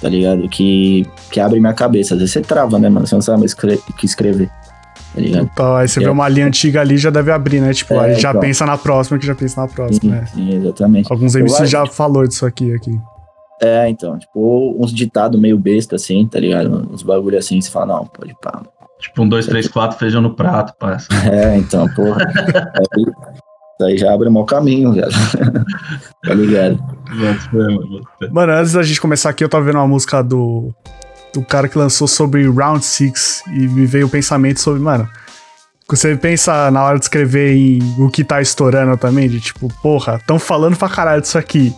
[0.00, 0.48] Tá ligado?
[0.48, 2.14] Que, que abre minha cabeça.
[2.14, 3.06] Às vezes você trava, né, mano?
[3.06, 4.48] Você não sabe mais o que escrever.
[5.14, 5.48] Tá ligado?
[5.52, 6.04] Então, aí você É.
[6.04, 7.72] vê uma linha antiga ali, já deve abrir, né?
[7.72, 8.40] Tipo, É, aí já então.
[8.40, 10.26] pensa na próxima, que já pensa na próxima, Sim, né?
[10.32, 11.10] sim, exatamente.
[11.12, 12.98] Alguns MCs acho- já falou disso aqui, aqui.
[13.60, 16.88] É, então, tipo, uns ditados meio besta, assim, tá ligado?
[16.92, 18.62] Uns bagulho assim, você fala, não, pode pá.
[19.00, 21.08] Tipo um, dois, três, quatro, feijão no prato, parça.
[21.32, 22.24] É, então, porra.
[22.94, 23.04] aí,
[23.84, 25.08] aí já abre o mau caminho, velho.
[26.24, 26.78] tá ligado?
[28.30, 30.74] Mano, antes da gente começar aqui, eu tava vendo uma música do,
[31.32, 35.08] do cara que lançou sobre Round Six e me veio o pensamento sobre, mano.
[35.88, 40.20] Você pensa na hora de escrever em o que tá estourando também, de tipo, porra,
[40.26, 41.74] tão falando pra caralho disso aqui.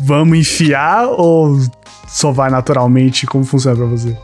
[0.00, 1.60] Vamos enfiar ou
[2.08, 3.24] só vai naturalmente?
[3.24, 4.16] Como funciona pra você?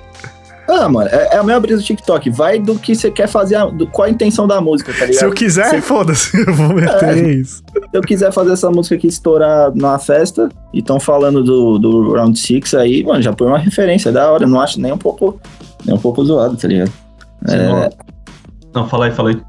[0.69, 2.29] Ah, mano, é, é a mesma brisa do TikTok.
[2.31, 5.19] Vai do que você quer fazer, a- do, qual a intenção da música, tá ligado?
[5.19, 7.31] Se eu quiser, Se- foda-se, eu vou meter É.
[7.31, 7.63] isso.
[7.75, 12.13] Se eu quiser fazer essa música aqui estourar numa festa e estão falando do, do
[12.13, 14.47] Round Six aí, mano, já põe uma referência, é da hora.
[14.47, 15.41] Não acho nem um pouco,
[15.87, 16.93] nem um pouco zoado, tá ligado?
[17.49, 17.91] É,
[18.75, 19.41] Não, fala aí, fala aí.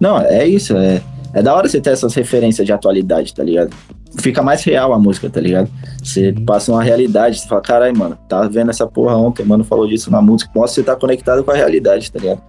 [0.00, 1.02] não, é isso, é,
[1.34, 3.70] é da hora você ter essas referências de atualidade, tá ligado?
[4.18, 5.70] Fica mais real a música, tá ligado?
[6.02, 9.86] Você passa uma realidade, você fala, caralho, mano, tá vendo essa porra ontem, mano, falou
[9.86, 10.50] disso na música.
[10.52, 12.40] Que você tá conectado com a realidade, tá ligado?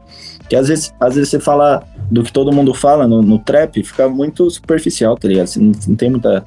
[0.47, 3.84] Que às vezes, às vezes você fala do que todo mundo fala no, no trap,
[3.84, 5.47] fica muito superficial, tá ligado?
[5.47, 6.43] Você não, não tem muita.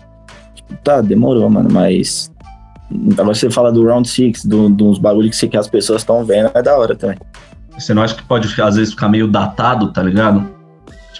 [0.54, 2.32] Tipo, tá, demorou, mano, mas.
[3.12, 6.24] Agora você fala do Round Six, do, dos bagulhos que, você- que as pessoas estão
[6.24, 7.16] vendo, é da hora também.
[7.78, 10.46] Você não acha que pode, às vezes, ficar meio datado, tá ligado?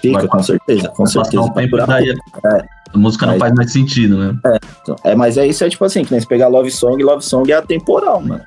[0.03, 1.41] Fica, Vai com certeza, com certeza.
[1.41, 2.65] um tempo daí É.
[2.93, 4.37] a música não Mas- faz mais sentido, né?
[4.81, 7.23] Então, É, mas é isso, é tipo assim, que nem você pegar Love Song, Love
[7.23, 8.41] Song é atemporal, mano.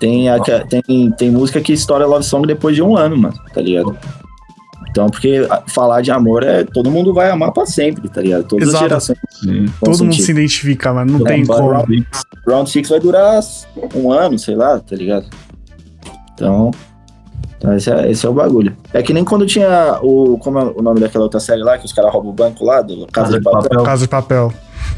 [0.00, 3.60] Tem, a, tem, tem música que estoura Love Song depois de um ano, mano, tá
[3.60, 3.96] ligado?
[4.90, 6.64] Então, porque falar de amor é.
[6.64, 8.44] Todo mundo vai amar pra sempre, tá ligado?
[8.44, 8.84] Todas Exato.
[8.84, 9.18] as gerações.
[9.30, 9.66] Sim.
[9.78, 10.22] Todo mundo sentir.
[10.22, 11.68] se identifica, mas não É, tem como.
[11.70, 12.06] Round,
[12.48, 13.40] round Six vai durar
[13.94, 15.26] um ano, sei lá, tá ligado?
[16.32, 16.70] Então.
[17.58, 18.76] Então esse é, esse é o bagulho.
[18.92, 20.38] É que nem quando tinha o.
[20.38, 22.82] Como é o nome daquela outra série lá, que os caras roubam o banco lá,
[22.82, 23.82] do Casa, de Papel.
[23.82, 24.52] Casa de papel.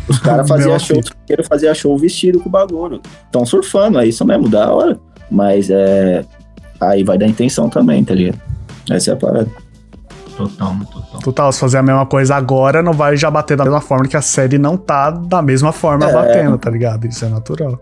[0.09, 3.00] Os caras faziam show, queira fazia show vestido com o bagulho.
[3.26, 4.98] Estão surfando, é isso mesmo, da hora.
[5.30, 6.24] Mas é.
[6.80, 8.40] Aí vai da intenção também, tá ligado?
[8.90, 9.48] Essa é a parada.
[10.36, 11.20] Total, total.
[11.20, 14.16] Total, se fazer a mesma coisa agora, não vai já bater da mesma forma que
[14.16, 16.12] a série não tá da mesma forma É.
[16.12, 17.06] batendo, tá ligado?
[17.06, 17.78] Isso é natural.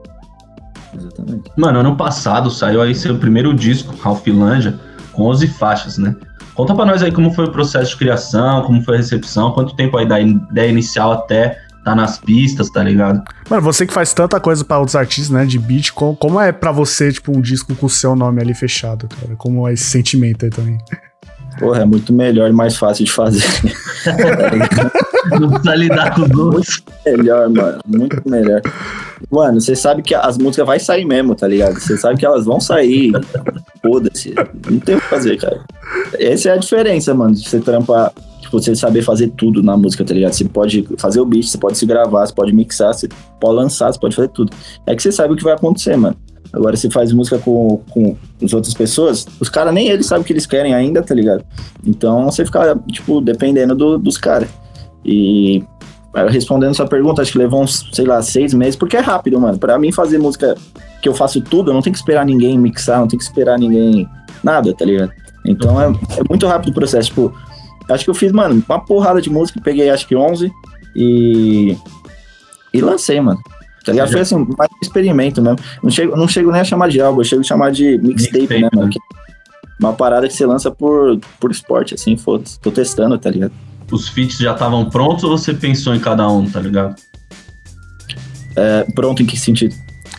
[0.97, 1.51] Exatamente.
[1.57, 4.78] Mano, ano passado saiu aí seu primeiro disco, Ralphilândia,
[5.12, 6.14] com 11 faixas, né?
[6.55, 9.76] Conta pra nós aí como foi o processo de criação, como foi a recepção, quanto
[9.76, 13.22] tempo aí da ideia inicial até tá nas pistas, tá ligado?
[13.49, 16.51] Mano, você que faz tanta coisa pra outros artistas, né, de beat, como, como é
[16.51, 19.36] pra você, tipo, um disco com o seu nome ali fechado, cara?
[19.36, 20.78] Como é esse sentimento aí também?
[21.61, 23.44] Porra, é muito melhor e mais fácil de fazer.
[25.41, 26.83] Não precisa lidar com os dois.
[27.05, 27.79] melhor, mano.
[27.87, 28.61] Muito melhor.
[29.31, 31.79] Mano, você sabe que as músicas vai sair mesmo, tá ligado?
[31.81, 33.12] Você sabe que elas vão sair.
[33.83, 34.35] Foda-se.
[34.70, 35.61] Não tem o que fazer, cara.
[36.18, 38.12] Essa é a diferença, mano, de você trampar.
[38.41, 40.33] Tipo, você saber fazer tudo na música, tá ligado?
[40.33, 43.09] Você pode fazer o beat, você pode se gravar, você pode mixar, você
[43.41, 44.53] pode lançar, você pode fazer tudo.
[44.87, 46.16] É que você sabe o que vai acontecer, mano.
[46.53, 50.24] Agora, você faz música com, com as outras pessoas, os caras nem eles sabem o
[50.24, 51.45] que eles querem ainda, tá ligado?
[51.85, 54.49] Então, você fica, tipo, dependendo do- dos caras.
[55.07, 55.65] E
[56.15, 59.39] Aí, Respondendo sua pergunta, acho que levou uns, sei lá, seis meses, porque é rápido,
[59.39, 59.59] mano.
[59.59, 60.57] Pra mim fazer música
[61.03, 63.59] que eu faço tudo, eu não tenho que esperar ninguém mixar, não tenho que esperar
[63.59, 64.09] ninguém.
[64.43, 65.13] Nada, tá ligado?
[65.45, 67.09] Então é, é muito rápido o processo.
[67.11, 67.35] Tipo,
[67.91, 70.51] acho que eu fiz, mano, uma porrada de música, peguei acho que 11
[70.97, 71.77] e.
[72.73, 73.39] E lancei, mano.
[73.85, 74.11] Tá ligado?
[74.11, 75.59] Foi assim, mais um experimento mesmo.
[75.83, 78.39] Não chego, não chego nem a chamar de álbum, eu chego a chamar de mixtape,
[78.41, 78.87] Mixtape, né, mano?
[78.87, 78.93] né?
[78.93, 78.99] Que-
[79.79, 82.59] Uma parada que você lança por, por esporte, assim, foda-se.
[82.59, 83.53] Tô testando, tá ligado?
[83.91, 86.97] Os feats já estavam prontos ou você pensou em cada um, tá ligado?
[88.57, 89.74] É, pronto, em que sentido?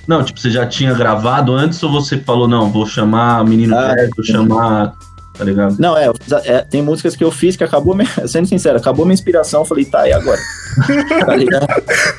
[0.08, 3.94] Não, tipo, você já tinha gravado antes ou você falou, não, vou chamar menino Ah,
[3.94, 4.94] perto, vou chamar.
[5.38, 5.76] Tá ligado?
[5.78, 6.12] Não, é,
[6.46, 9.62] é, tem músicas que eu fiz que acabou, minha, sendo sincero, acabou minha inspiração.
[9.62, 10.40] Eu falei, tá, e agora?
[11.26, 11.68] tá ligado?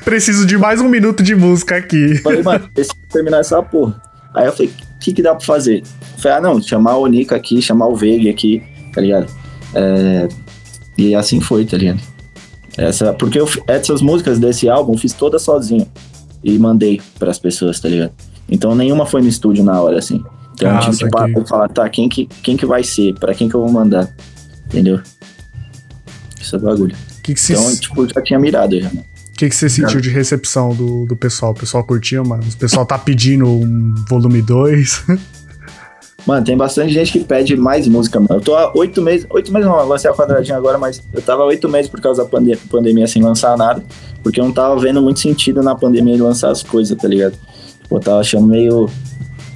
[0.05, 2.17] Preciso de mais um minuto de música aqui.
[2.19, 4.01] Falei, mano, preciso terminar essa porra.
[4.35, 5.83] Aí eu falei, o que, que dá pra fazer?
[6.19, 9.27] Falei, ah, não, chamar o Nika aqui, chamar o Veg aqui, tá ligado?
[9.75, 10.29] É,
[10.99, 12.01] e assim foi, tá ligado?
[12.77, 15.87] Essa, porque eu, essas músicas desse álbum eu fiz todas sozinho
[16.45, 18.13] e mandei pras pessoas, tá ligado?
[18.49, 20.23] Então nenhuma foi no estúdio na hora, assim.
[20.55, 23.15] Então eu Ah, tive que parar falar, tá, quem que, quem que vai ser?
[23.15, 24.13] Pra quem que eu vou mandar?
[24.67, 25.01] Entendeu?
[26.41, 26.95] Isso é bagulho.
[27.19, 28.91] O que, que, Então, tipo, já tinha mirado já.
[29.37, 31.53] que, que você sentiu de recepção do, do pessoal?
[31.53, 32.43] O pessoal curtiu, mano?
[32.43, 35.05] O pessoal tá pedindo um volume 2.
[36.29, 38.35] Mano, tem bastante gente que pede mais música, mano.
[38.35, 41.23] Eu tô há oito meses, oito meses não, eu lancei a quadradinha agora, mas eu
[41.23, 43.83] tava há oito meses por causa da pande- pandemia sem lançar nada,
[44.23, 47.35] porque eu não tava vendo muito sentido na pandemia de lançar as coisas, tá ligado?
[47.89, 48.91] pô, tava achando meio.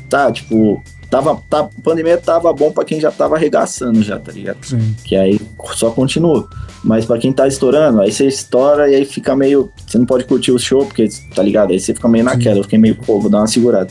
[0.09, 4.33] Tá, tipo, tava, tá, a pandemia tava bom pra quem já tava arregaçando já, tá
[4.33, 4.65] ligado?
[4.65, 4.95] Sim.
[5.05, 5.39] Que aí
[5.75, 6.49] só continua.
[6.83, 9.71] Mas pra quem tá estourando, aí você estoura e aí fica meio.
[9.87, 11.73] Você não pode curtir o show, porque, tá ligado?
[11.73, 12.59] Aí você fica meio naquela.
[12.59, 13.91] Eu fiquei meio, pô, vou dar uma segurada.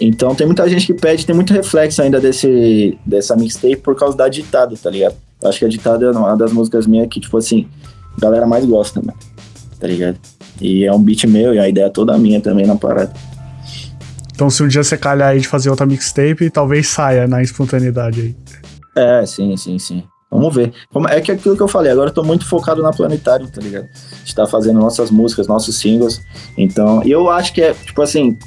[0.00, 4.16] Então tem muita gente que pede, tem muito reflexo ainda desse, dessa mixtape por causa
[4.16, 5.14] da ditado, tá ligado?
[5.42, 7.68] Eu acho que a ditado é uma das músicas minhas que, tipo assim,
[8.16, 9.12] a galera mais gosta, né?
[9.78, 10.18] Tá ligado?
[10.60, 13.12] E é um beat meu e a ideia é toda minha também na parada.
[14.34, 18.20] Então, se um dia você calhar aí de fazer outra mixtape, talvez saia na espontaneidade
[18.20, 18.36] aí.
[18.96, 20.02] É, sim, sim, sim.
[20.30, 20.72] Vamos ver.
[21.10, 23.84] É que aquilo que eu falei, agora eu tô muito focado na Planetário, tá ligado?
[23.86, 26.20] A gente tá fazendo nossas músicas, nossos singles.
[26.56, 28.38] Então, e eu acho que é, tipo assim,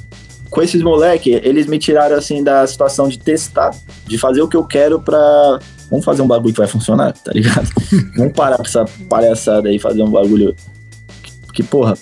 [0.54, 3.74] com esses moleque, eles me tiraram, assim, da situação de testar,
[4.06, 5.58] de fazer o que eu quero pra.
[5.90, 7.68] Vamos fazer um bagulho que vai funcionar, tá ligado?
[8.16, 10.54] Vamos parar com essa palhaçada aí, fazer um bagulho
[11.24, 11.94] que, que, porra,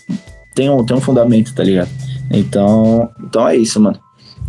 [0.55, 1.89] tem um, tem um fundamento, tá ligado?
[2.31, 3.99] Então, então é isso, mano.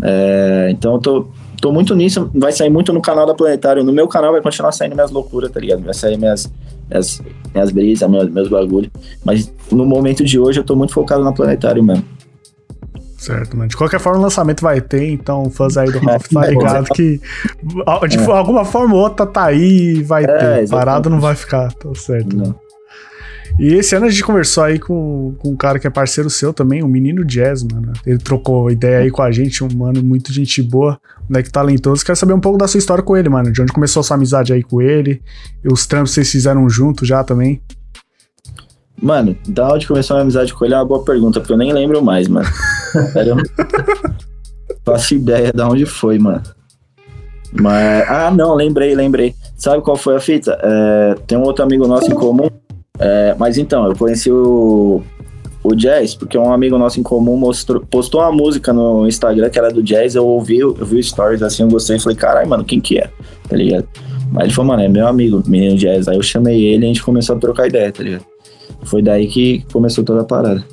[0.01, 1.28] É, então eu tô,
[1.62, 3.86] tô muito nisso, vai sair muito no canal da Planetário.
[3.86, 5.82] No meu canal vai continuar saindo minhas loucuras, tá ligado?
[5.82, 6.51] Vai sair minhas,
[6.89, 7.22] minhas,
[7.54, 8.91] minhas brisas, meus, meus bagulhos.
[9.24, 12.04] Mas no momento de hoje eu tô muito focado na Planetário mesmo.
[13.24, 13.69] Certo, mano.
[13.69, 16.86] De qualquer forma, o lançamento vai ter, então fãs aí do Ralph tá É, ligado
[16.93, 17.21] que
[18.09, 20.34] de alguma forma ou outra tá aí e vai É, ter.
[20.36, 20.69] exatamente.
[20.69, 22.36] Parado não vai ficar, tá certo.
[22.36, 22.55] Não.
[23.59, 26.51] E esse ano a gente conversou aí com, com um cara que é parceiro seu
[26.51, 27.93] também, o Menino Jazz, mano.
[28.05, 32.03] Ele trocou ideia aí com a gente, um mano muito gente boa, um moleque talentoso.
[32.03, 33.51] Quero saber um pouco da sua história com ele, mano.
[33.51, 35.21] De onde começou a sua amizade aí com ele,
[35.63, 37.61] e os trampos que vocês fizeram junto já também.
[39.04, 41.58] Mano, da onde começou a minha amizade com ele é uma boa pergunta, porque eu
[41.58, 42.47] nem lembro mais, mano.
[43.12, 43.36] Sério?
[44.86, 46.41] Faço ideia de onde foi, mano.
[47.51, 48.10] Mas.
[48.10, 49.36] Ah, não, lembrei, lembrei.
[49.58, 50.58] Sabe qual foi a fita?
[50.64, 52.47] É, tem um outro amigo nosso em comum.
[52.97, 55.04] é, mas então, eu conheci o,
[55.62, 59.60] o Jazz, porque um amigo nosso em comum mostrou, postou uma música no Instagram que
[59.60, 60.16] era do Jazz.
[60.16, 61.99] Eu ouvi, eu vi stories assim, eu gostei.
[61.99, 63.10] Falei, caralho, mano, quem que é?
[63.49, 63.86] Tá ligado?
[64.32, 66.08] Mas ele falou, mano, é meu amigo, menino Jazz.
[66.08, 68.32] Aí eu chamei ele e a gente começou a trocar ideia, tá ligado?
[68.86, 70.63] Foi daí que começou toda a parada.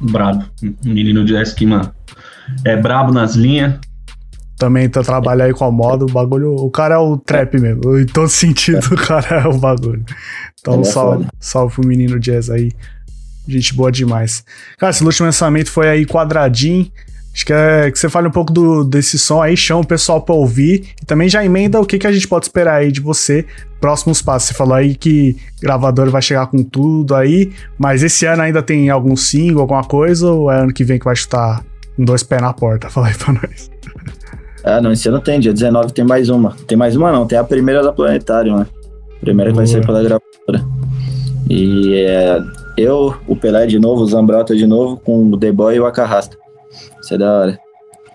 [0.00, 0.44] Brabo.
[0.62, 1.92] Um menino jazz que, mano,
[2.64, 3.78] é brabo nas linhas.
[4.58, 6.54] Também tá trabalhando aí com a moda, o bagulho.
[6.54, 7.98] O cara é o trap mesmo.
[7.98, 10.04] Em todo sentido, o cara é o bagulho.
[10.60, 12.72] Então, é salve, salve pro menino jazz aí.
[13.46, 14.44] Gente boa demais.
[14.78, 16.90] Cara, esse último lançamento foi aí quadradinho.
[17.36, 20.22] Acho que, é, que você fale um pouco do, desse som aí, chama o pessoal
[20.22, 20.86] pra ouvir.
[21.02, 23.44] E também já emenda o que, que a gente pode esperar aí de você.
[23.78, 24.48] Próximos passos.
[24.48, 27.52] Você falou aí que gravador vai chegar com tudo aí.
[27.76, 30.32] Mas esse ano ainda tem algum single, alguma coisa?
[30.32, 31.62] Ou é ano que vem que vai chutar
[31.94, 32.88] com dois pés na porta?
[32.88, 33.70] Fala aí pra nós.
[34.64, 36.56] Ah, não, esse ano tem, dia 19 tem mais uma.
[36.66, 38.66] Tem mais uma não, tem a primeira da Planetário, né?
[39.20, 39.74] Primeira que vai Boa.
[39.74, 40.66] sair pela gravadora.
[41.50, 42.40] E é,
[42.78, 45.84] eu, o Pelé de novo, o Zambrota de novo, com o The Boy e o
[45.84, 46.45] Acarrasta.
[47.06, 47.60] Isso é da hora.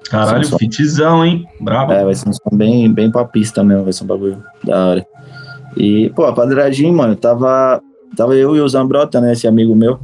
[0.09, 0.57] Caralho, sim.
[0.59, 1.47] fitzão, hein?
[1.61, 1.93] Brabo.
[1.93, 4.87] É, vai ser um som bem, bem pra pista mesmo, vai ser um bagulho da
[4.87, 5.07] hora.
[5.77, 7.81] E, pô, a quadradinho, mano, tava,
[8.17, 9.97] tava eu e o Zambrota, né, esse amigo meu.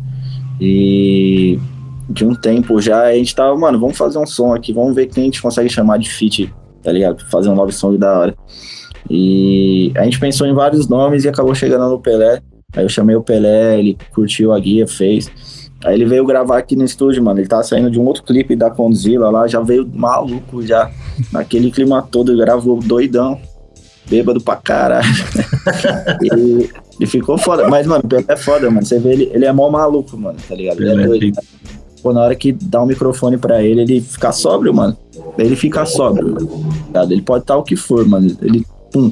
[0.62, 1.60] E
[2.10, 5.08] de um tempo já, a gente tava, mano, vamos fazer um som aqui, vamos ver
[5.08, 7.22] quem a gente consegue chamar de feat, tá ligado?
[7.30, 8.36] Fazer um love song da hora.
[9.10, 12.42] E a gente pensou em vários nomes e acabou chegando no Pelé.
[12.74, 15.30] Aí eu chamei o Pelé, ele curtiu a guia, fez.
[15.88, 17.40] Aí ele veio gravar aqui no estúdio, mano.
[17.40, 20.92] Ele tava saindo de um outro clipe da Condzilla lá, já veio maluco já.
[21.32, 23.40] Naquele clima todo, ele gravou doidão.
[24.10, 25.08] Bêbado pra caralho.
[26.22, 26.70] e,
[27.00, 27.70] e ficou foda.
[27.70, 28.86] Mas, mano, o é foda, mano.
[28.86, 30.82] Você vê ele, ele é mó maluco, mano, tá ligado?
[30.82, 31.40] Ele é é doido.
[32.04, 34.98] Pô, na hora que dá um microfone pra ele, ele fica sóbrio, mano.
[35.38, 36.70] Ele fica sóbrio, mano.
[36.92, 37.04] tá?
[37.04, 38.28] Ele pode estar o que for, mano.
[38.42, 39.10] Ele, pum.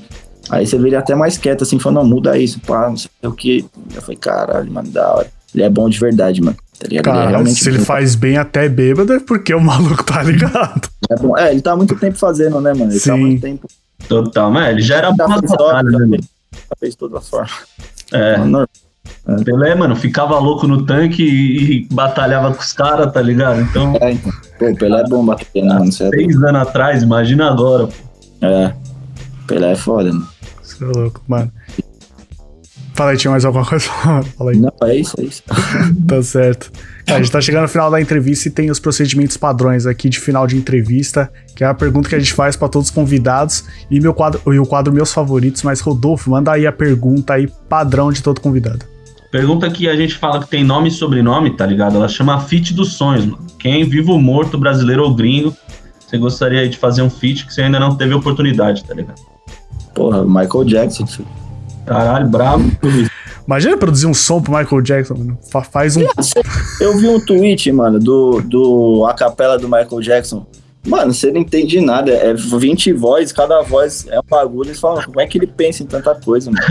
[0.50, 3.10] Aí você vê ele até mais quieto, assim, falando, não, muda isso, pá, não sei
[3.24, 3.66] o que.
[3.96, 5.36] Eu falei, caralho, mano, da hora.
[5.54, 6.58] Ele é bom de verdade, mano.
[6.80, 6.92] Tá ligado?
[6.92, 7.86] ele é Cara, realmente se ele bom.
[7.86, 10.90] faz bem até bêbado é porque o maluco tá ligado.
[11.10, 11.38] É, bom.
[11.38, 12.92] É, ele tá há muito tempo fazendo, né, mano?
[12.92, 13.22] Ele tá há Sim.
[13.22, 13.68] muito tempo.
[14.08, 16.10] Total, mas ele já era bom batalhas, né, já mano?
[16.12, 16.30] fez-
[16.80, 17.50] fez toda a forma.
[18.12, 18.38] É.
[18.38, 18.68] Normal.
[19.44, 23.62] Pelé, mano, ficava louco no tanque e, e batalhava com os caras, tá ligado?
[23.62, 24.32] Então, É, então.
[24.60, 25.88] Pô, o Pelé é bom bater, né, mano?
[25.88, 27.88] É, seis anos atrás, imagina agora.
[27.88, 27.94] pô.
[28.46, 28.74] é.
[29.48, 30.28] Pelé é foda, mano.
[30.62, 31.52] Você é louco, mano.
[32.96, 33.86] Fala aí, tinha mais alguma coisa?
[34.38, 34.58] Fala aí.
[34.58, 35.44] Não, é isso, é isso.
[36.08, 36.72] Tá certo.
[37.06, 40.08] Cara, a gente tá chegando no final da entrevista e tem os procedimentos padrões aqui
[40.08, 42.94] de final de entrevista, que é a pergunta que a gente faz pra todos os
[42.94, 45.62] convidados e, meu quadro, e o quadro Meus Favoritos.
[45.62, 48.86] Mas, Rodolfo, manda aí a pergunta aí padrão de todo convidado.
[49.30, 51.98] Pergunta que a gente fala que tem nome e sobrenome, tá ligado?
[51.98, 53.46] Ela chama Fit dos Sonhos, mano.
[53.60, 55.54] Quem, vivo ou morto, brasileiro ou gringo,
[56.00, 59.20] você gostaria aí de fazer um feat que você ainda não teve oportunidade, tá ligado?
[59.94, 61.45] Porra, Michael Jackson, filho.
[61.86, 62.64] Caralho, brabo.
[63.48, 65.38] Imagina produzir um som pro Michael Jackson, mano.
[65.52, 66.02] Fa- Faz um.
[66.80, 70.46] Eu vi um tweet, mano, do, do a capela do Michael Jackson.
[70.88, 72.12] Mano, você não entende nada.
[72.12, 74.68] É 20 vozes, cada voz é um bagulho.
[74.70, 76.64] Eles falam, como é que ele pensa em tanta coisa, mano?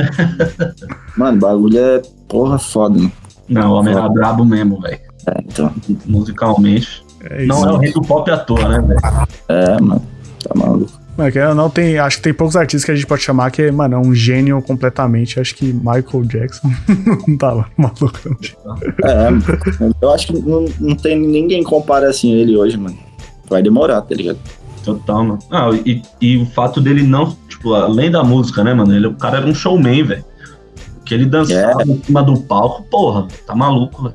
[1.17, 3.13] mano, bagulho é porra foda, mano.
[3.49, 4.99] Não, o homem era brabo mesmo, velho.
[5.29, 5.73] É, então,
[6.07, 7.05] Musicalmente.
[7.29, 7.49] É isso.
[7.49, 9.01] Não é o rei do pop à toa, né, velho?
[9.49, 10.03] é, mano.
[10.43, 10.93] Tá maluco.
[11.17, 11.99] Mano, não tem.
[11.99, 14.61] Acho que tem poucos artistas que a gente pode chamar que, mano, é um gênio
[14.61, 15.39] completamente.
[15.39, 16.71] Acho que Michael Jackson
[17.27, 18.37] não tava maluco.
[18.65, 18.77] não.
[19.09, 19.97] É, mano.
[20.01, 22.99] eu acho que não, não tem ninguém que compara assim ele hoje, mano.
[23.49, 24.39] Vai demorar, tá ligado?
[24.85, 25.39] Total, mano.
[25.51, 28.95] Ah, e, e o fato dele não, tipo, além da música, né, mano?
[28.95, 30.25] Ele, o cara era um showman, velho.
[31.05, 34.15] Que ele dançava em cima do palco, porra, tá maluco, velho.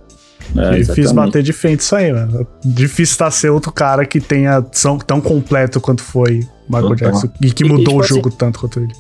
[0.58, 2.46] É, Difícil bater de frente isso aí, mano.
[2.66, 7.12] Difícil tá ser outro cara que tenha som tão completo quanto foi Michael Total.
[7.12, 7.30] Jackson.
[7.42, 8.94] E que E, mudou tipo o assim, jogo tanto quanto ele.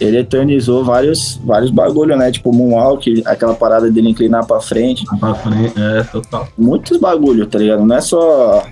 [0.00, 2.32] Ele eternizou vários, vários bagulho, né?
[2.32, 5.04] Tipo, Moonwalk, aquela parada dele inclinar pra frente.
[5.20, 6.48] Pra frente, é, total.
[6.58, 7.84] Muitos bagulho, tá ligado?
[7.84, 8.66] Não é só.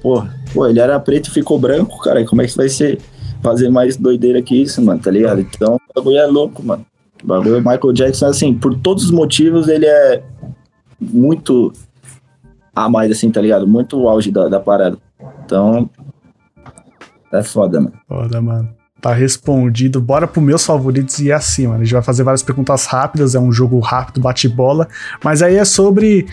[0.00, 0.22] Pô,
[0.54, 2.24] pô, ele era preto e ficou branco, cara.
[2.24, 3.00] Como é que vai ser
[3.42, 5.00] fazer mais doideira que isso, mano?
[5.00, 5.40] Tá ligado?
[5.40, 6.86] Então, o bagulho é louco, mano.
[7.22, 10.22] O bagulho Michael Jackson, assim, por todos os motivos, ele é
[11.00, 11.72] muito
[12.74, 13.66] a mais, assim, tá ligado?
[13.66, 14.96] Muito o auge da, da parada.
[15.44, 15.90] Então.
[17.32, 17.92] É foda, mano.
[18.08, 18.68] Foda, mano.
[19.00, 20.00] Tá respondido.
[20.00, 21.80] Bora pro meus favoritos e é assim, mano.
[21.80, 24.88] A gente vai fazer várias perguntas rápidas, é um jogo rápido, bate-bola.
[25.24, 26.26] Mas aí é sobre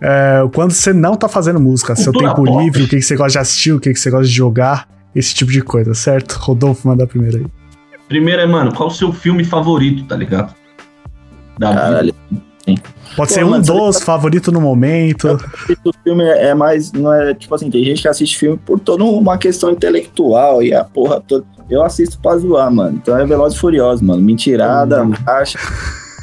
[0.00, 2.64] é, quando você não tá fazendo música, seu Cultura tempo pop.
[2.64, 4.88] livre, o que, que você gosta de assistir, o que, que você gosta de jogar,
[5.14, 6.32] esse tipo de coisa, certo?
[6.34, 7.46] Rodolfo, manda primeiro aí.
[8.08, 10.54] Primeiro é, mano, qual o seu filme favorito, tá ligado?
[11.58, 12.14] Da vida.
[12.64, 12.94] Caralho.
[13.16, 15.38] Pode Pô, ser um dos, favorito no momento.
[15.84, 16.92] O filme é mais.
[16.92, 20.74] Não é tipo assim, tem gente que assiste filme por toda uma questão intelectual e
[20.74, 21.44] a porra toda.
[21.70, 22.98] Eu assisto pra zoar, mano.
[23.00, 24.20] Então é Veloz e Furioso, mano.
[24.20, 25.58] Mentirada, marcha.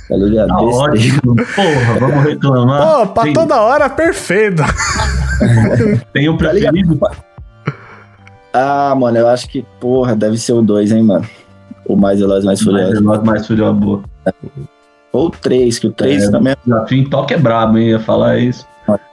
[0.07, 0.49] Tá ligado?
[0.49, 1.35] Tá ótimo.
[1.35, 2.99] Porra, vamos reclamar.
[2.99, 4.61] Pô, pra tem, toda hora, perfeito.
[6.13, 6.99] tem o Tá preferido.
[8.53, 11.25] Ah, mano, eu acho que, porra, deve ser o 2, hein, mano.
[11.85, 13.01] O mais Veloz e mais mais Furioso.
[13.01, 14.03] veloz, mais furioso, boa.
[15.13, 16.31] Ou o 3, que o 3 É.
[16.31, 17.89] também Desafio em toque é brabo, hein?
[17.89, 18.65] Ia falar isso.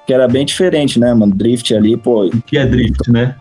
[0.07, 1.35] que era bem diferente, né, mano?
[1.35, 2.27] Drift ali, pô.
[2.27, 3.37] O que é drift, né?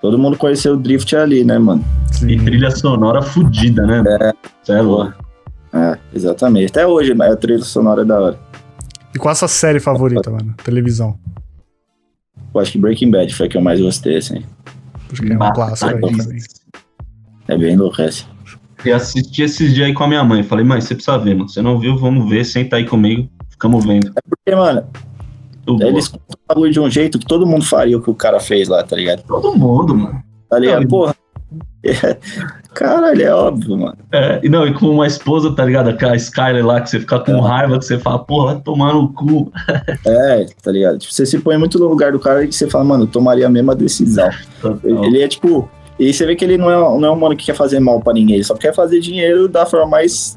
[0.00, 1.84] Todo mundo conheceu o Drift ali, né, mano?
[2.26, 4.02] E trilha sonora fudida, né?
[4.20, 4.32] É.
[4.64, 5.12] Cê é louco.
[5.72, 6.70] É, exatamente.
[6.70, 7.12] Até hoje?
[7.22, 8.38] A trilha sonora é da hora.
[9.14, 10.54] E qual a sua série favorita, mano?
[10.64, 11.16] Televisão.
[12.52, 14.42] Eu acho que Breaking Bad foi a que eu mais gostei, assim.
[15.12, 16.38] Acho que é um clássico aí também.
[17.46, 18.24] É bem louco essa.
[18.84, 20.42] Eu assisti esses dias aí com a minha mãe.
[20.42, 21.48] Falei, mãe, você precisa ver, mano.
[21.48, 22.44] Você não viu, vamos ver.
[22.44, 23.28] Senta aí comigo.
[23.50, 24.12] Ficamos vendo.
[24.28, 24.84] Porque, mano,
[25.66, 25.84] boa.
[25.84, 28.40] eles contam o bagulho de um jeito que todo mundo faria o que o cara
[28.40, 29.22] fez lá, tá ligado?
[29.22, 30.22] Todo mundo, mano.
[30.48, 30.82] Tá ligado?
[30.82, 31.14] Não, Porra.
[31.84, 32.16] É,
[32.72, 33.96] caralho, é óbvio, mano.
[34.12, 35.88] É, e não, e com uma esposa, tá ligado?
[35.88, 37.40] Aquela Skyler lá que você fica com É.
[37.40, 39.52] raiva, que você fala, porra, vai tomar no cu.
[40.06, 40.98] É, tá ligado?
[40.98, 43.46] Tipo, você se põe muito no lugar do cara e você fala, mano, eu tomaria
[43.46, 44.28] a mesma decisão.
[44.60, 45.04] Total.
[45.04, 45.68] Ele é tipo.
[46.08, 48.00] E você vê que ele não é, não é um mano que quer fazer mal
[48.00, 50.36] pra ninguém, ele só quer fazer dinheiro da forma mais.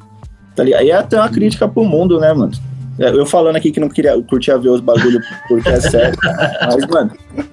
[0.55, 0.84] Tá ligado?
[0.86, 2.51] E é até uma crítica pro mundo, né, mano?
[2.97, 6.18] É, Eu falando aqui que não queria, curtia ver os bagulho porque é sério.
[6.66, 7.11] mas, mano,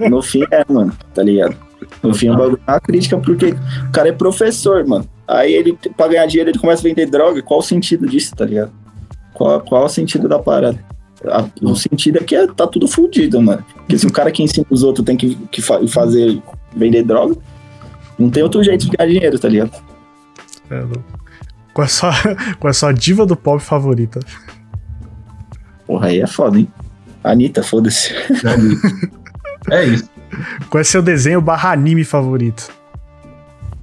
[0.09, 1.57] no fim é, mano, tá ligado?
[2.03, 3.47] No fim o bagulho é uma crítica porque
[3.89, 5.05] o cara é professor, mano.
[5.27, 7.43] Aí ele, pra ganhar dinheiro, ele começa a vender droga.
[7.43, 8.71] Qual o sentido disso, tá ligado?
[9.35, 10.79] Qual, qual o sentido da parada?
[11.27, 13.65] A- o sentido é que é- tá tudo fudido, mano.
[13.77, 16.41] Porque se o cara que ensina os outros tem que, que fa- fazer,
[16.77, 17.35] vender droga,
[18.19, 19.73] não tem outro jeito de ganhar dinheiro, tá ligado?
[20.71, 21.05] É louco.
[21.75, 22.13] Qual é a sua,
[22.61, 24.21] qual é a sua diva do pop favorita?
[25.87, 26.69] Porra, aí é foda, hein?
[27.25, 28.13] Anitta, foda-se.
[29.71, 30.11] É isso.
[30.71, 32.71] Qual é seu desenho barra anime favorito?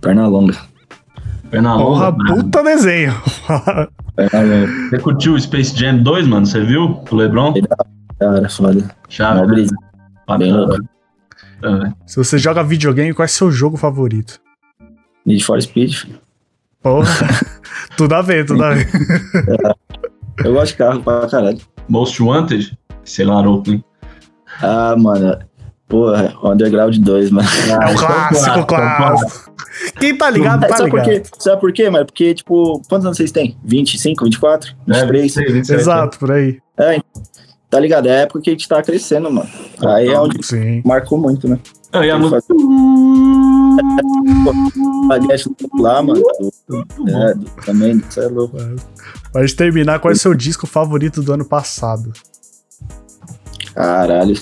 [0.02, 0.58] Perna longa.
[1.50, 2.24] Perna Porra, longa.
[2.24, 2.44] mano.
[2.44, 3.14] puta desenho.
[4.16, 4.90] Perna longa.
[4.90, 6.46] Você curtiu o Space Jam 2, mano?
[6.46, 7.02] Você viu?
[7.10, 7.54] O Lebron?
[8.20, 8.90] Cara, foda.
[9.08, 9.48] Chave, né?
[9.48, 9.76] brisa.
[10.38, 10.78] Bem louco.
[11.64, 11.94] É.
[12.06, 14.40] Se você joga videogame, qual é seu jogo favorito?
[15.26, 16.20] Need for Speed, filho.
[16.82, 17.10] Porra.
[17.98, 18.88] tudo a ver, tudo a ver.
[20.44, 21.60] Eu gosto de carro pra caralho.
[21.88, 22.78] Most Wanted?
[23.04, 23.84] Sei lá, hein?
[24.62, 25.38] Ah, mano.
[25.88, 27.48] Porra, Underground 2, mano.
[27.68, 29.54] É um clássico, clássico.
[30.00, 31.24] Quem tá ligado, tá sabe, por ligado.
[31.24, 31.30] quê?
[31.40, 32.06] sabe por quê, mano?
[32.06, 33.58] Porque, tipo, quantos anos vocês têm?
[33.64, 34.72] 25, 24?
[34.88, 35.22] É, 23?
[35.36, 36.60] 26, 27, Exato, por aí.
[37.70, 38.08] Tá ligado?
[38.08, 39.50] É a época que a gente tá crescendo, mano.
[39.86, 40.82] Aí é onde Sim.
[40.84, 41.60] marcou muito, né?
[41.94, 42.42] É, e a música
[45.12, 45.48] Aliás,
[45.80, 46.22] lá, mano.
[47.08, 48.58] É, também, você é louco.
[49.32, 52.12] Pra gente terminar, qual é seu disco favorito do ano passado?
[53.74, 54.36] Caralho.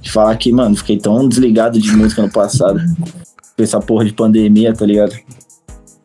[0.00, 2.80] De falar aqui, mano, fiquei tão desligado de música no passado.
[3.56, 5.14] Com essa porra de pandemia, tá ligado?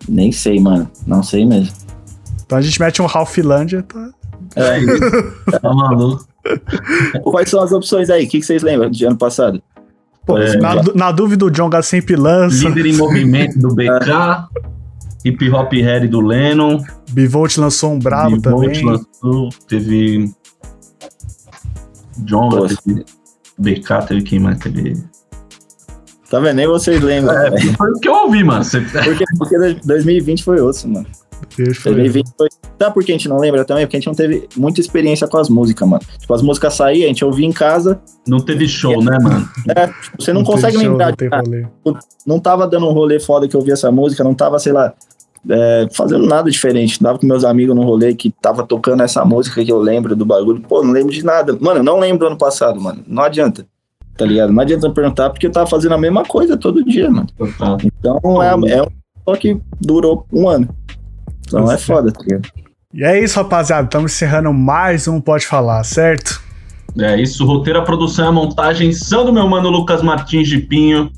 [0.08, 0.89] Nem sei, mano.
[1.06, 1.74] Não sei mesmo.
[2.45, 4.10] Então a gente mete um Ralph Landia, tá?
[4.56, 4.99] É isso.
[5.62, 6.34] Tá maluco?
[7.23, 8.25] Quais são as opções aí?
[8.25, 9.61] O que, que vocês lembram de ano passado?
[10.25, 12.67] Pô, É, na, na dúvida, o Jonga sempre lança.
[12.67, 14.47] Líder em movimento do BK,
[15.23, 18.85] Hip Hop Head do Lennon, Bivolt lançou um brabo Bivolt também.
[18.85, 20.33] lançou, teve
[22.25, 23.05] Jonga, teve
[23.57, 24.59] BK, teve quem mais?
[24.59, 24.97] Teve...
[26.29, 26.55] Tá vendo?
[26.55, 27.37] Nem vocês lembram.
[27.37, 27.73] É, velho.
[27.77, 28.65] foi o que eu ouvi, mano.
[28.65, 31.07] Porque, porque 2020 foi outro, mano.
[31.57, 32.01] Deixa eu ver.
[32.03, 32.47] 2020 foi.
[32.79, 33.85] Sabe por que a gente não lembra também?
[33.85, 36.01] Porque a gente não teve muita experiência com as músicas, mano.
[36.19, 37.99] Tipo, as músicas saíam, a gente ouvia em casa.
[38.27, 39.47] Não teve show, né, mano?
[39.75, 41.09] É, tipo, você não, tem consegue show, lembrar.
[41.09, 41.67] não tem de- rolê.
[42.25, 44.93] não tava dando um rolê foda que eu ouvia essa música, não tava, sei lá,
[45.49, 46.99] é, fazendo nada diferente.
[46.99, 50.25] Tava com meus amigos no rolê que tava tocando essa música que eu lembro do
[50.25, 50.61] bagulho.
[50.61, 51.57] Pô, não lembro de nada.
[51.59, 53.03] Mano, eu não lembro do ano passado, mano.
[53.07, 53.65] Não adianta.
[54.17, 54.51] Tá ligado?
[54.53, 57.27] Não adianta perguntar porque eu tava fazendo a mesma coisa todo dia, mano.
[57.99, 58.87] Então é, é um
[59.27, 60.69] só que durou um ano.
[61.47, 62.49] Então é foda, tá ligado?
[62.93, 63.85] E é isso, rapaziada.
[63.85, 66.41] Estamos encerrando mais um Pode Falar, certo?
[66.97, 70.59] É isso, roteiro, a produção e a montagem são do meu mano Lucas Martins de
[70.59, 71.11] Pinho.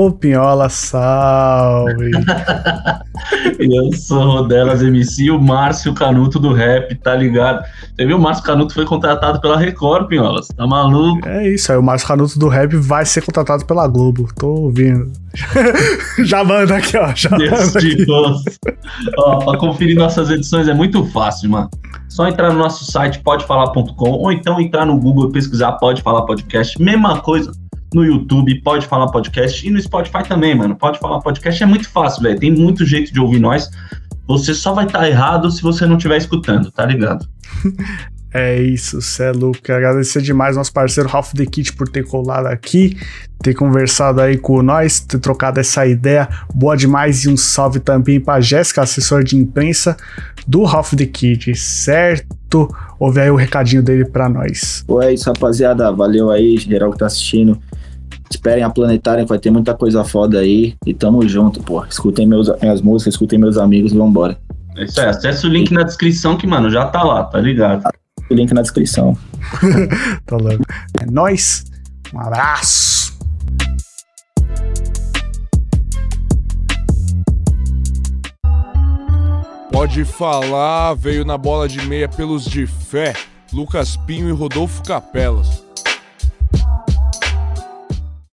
[0.00, 2.10] Ô Pinhola, salve.
[3.60, 7.62] Eu sou o Rodelas MC, o Márcio Canuto do rap, tá ligado?
[7.94, 10.48] Você viu, o Márcio Canuto foi contratado pela Record, Pinholas.
[10.48, 11.28] Tá maluco?
[11.28, 14.26] É isso aí, o Márcio Canuto do Rap vai ser contratado pela Globo.
[14.38, 15.12] Tô ouvindo.
[16.24, 17.12] já manda aqui, ó.
[17.14, 18.42] Já Deus de Deus.
[19.18, 21.68] Ó, pra conferir nossas edições é muito fácil, mano.
[22.08, 26.22] Só entrar no nosso site podefalar.com ou então entrar no Google e pesquisar Pode Falar
[26.22, 26.80] Podcast.
[26.80, 27.52] Mesma coisa
[27.94, 30.76] no YouTube, Pode Falar Podcast e no Spotify também, mano.
[30.76, 32.38] Pode Falar Podcast é muito fácil, velho.
[32.38, 33.70] Tem muito jeito de ouvir nós.
[34.26, 37.28] Você só vai estar errado se você não estiver escutando, tá ligado?
[38.32, 39.60] É isso, é louco.
[39.60, 42.96] Quero agradecer demais nosso parceiro Ralph The Kit por ter colado aqui,
[43.42, 47.24] ter conversado aí com nós, ter trocado essa ideia boa demais.
[47.24, 49.96] E um salve também pra Jéssica, assessora de imprensa
[50.46, 52.68] do Ralph The Kit, certo?
[53.00, 54.84] Ouve aí o recadinho dele pra nós.
[55.02, 55.90] É isso, rapaziada.
[55.90, 57.60] Valeu aí, geral que tá assistindo.
[58.32, 60.74] Esperem a Planetária, que vai ter muita coisa foda aí.
[60.86, 61.84] E tamo junto, pô.
[61.84, 64.38] Escutem meus, minhas músicas, escutem meus amigos e vambora.
[64.76, 65.08] É isso aí.
[65.08, 67.82] Acesse o link na descrição que, mano, já tá lá, tá ligado?
[68.30, 69.16] O link na descrição.
[70.26, 70.62] Tá louco.
[71.00, 71.64] É nóis.
[72.14, 73.18] Um abraço.
[79.72, 83.14] Pode falar, veio na bola de meia pelos de fé,
[83.52, 85.59] Lucas Pinho e Rodolfo Capelas.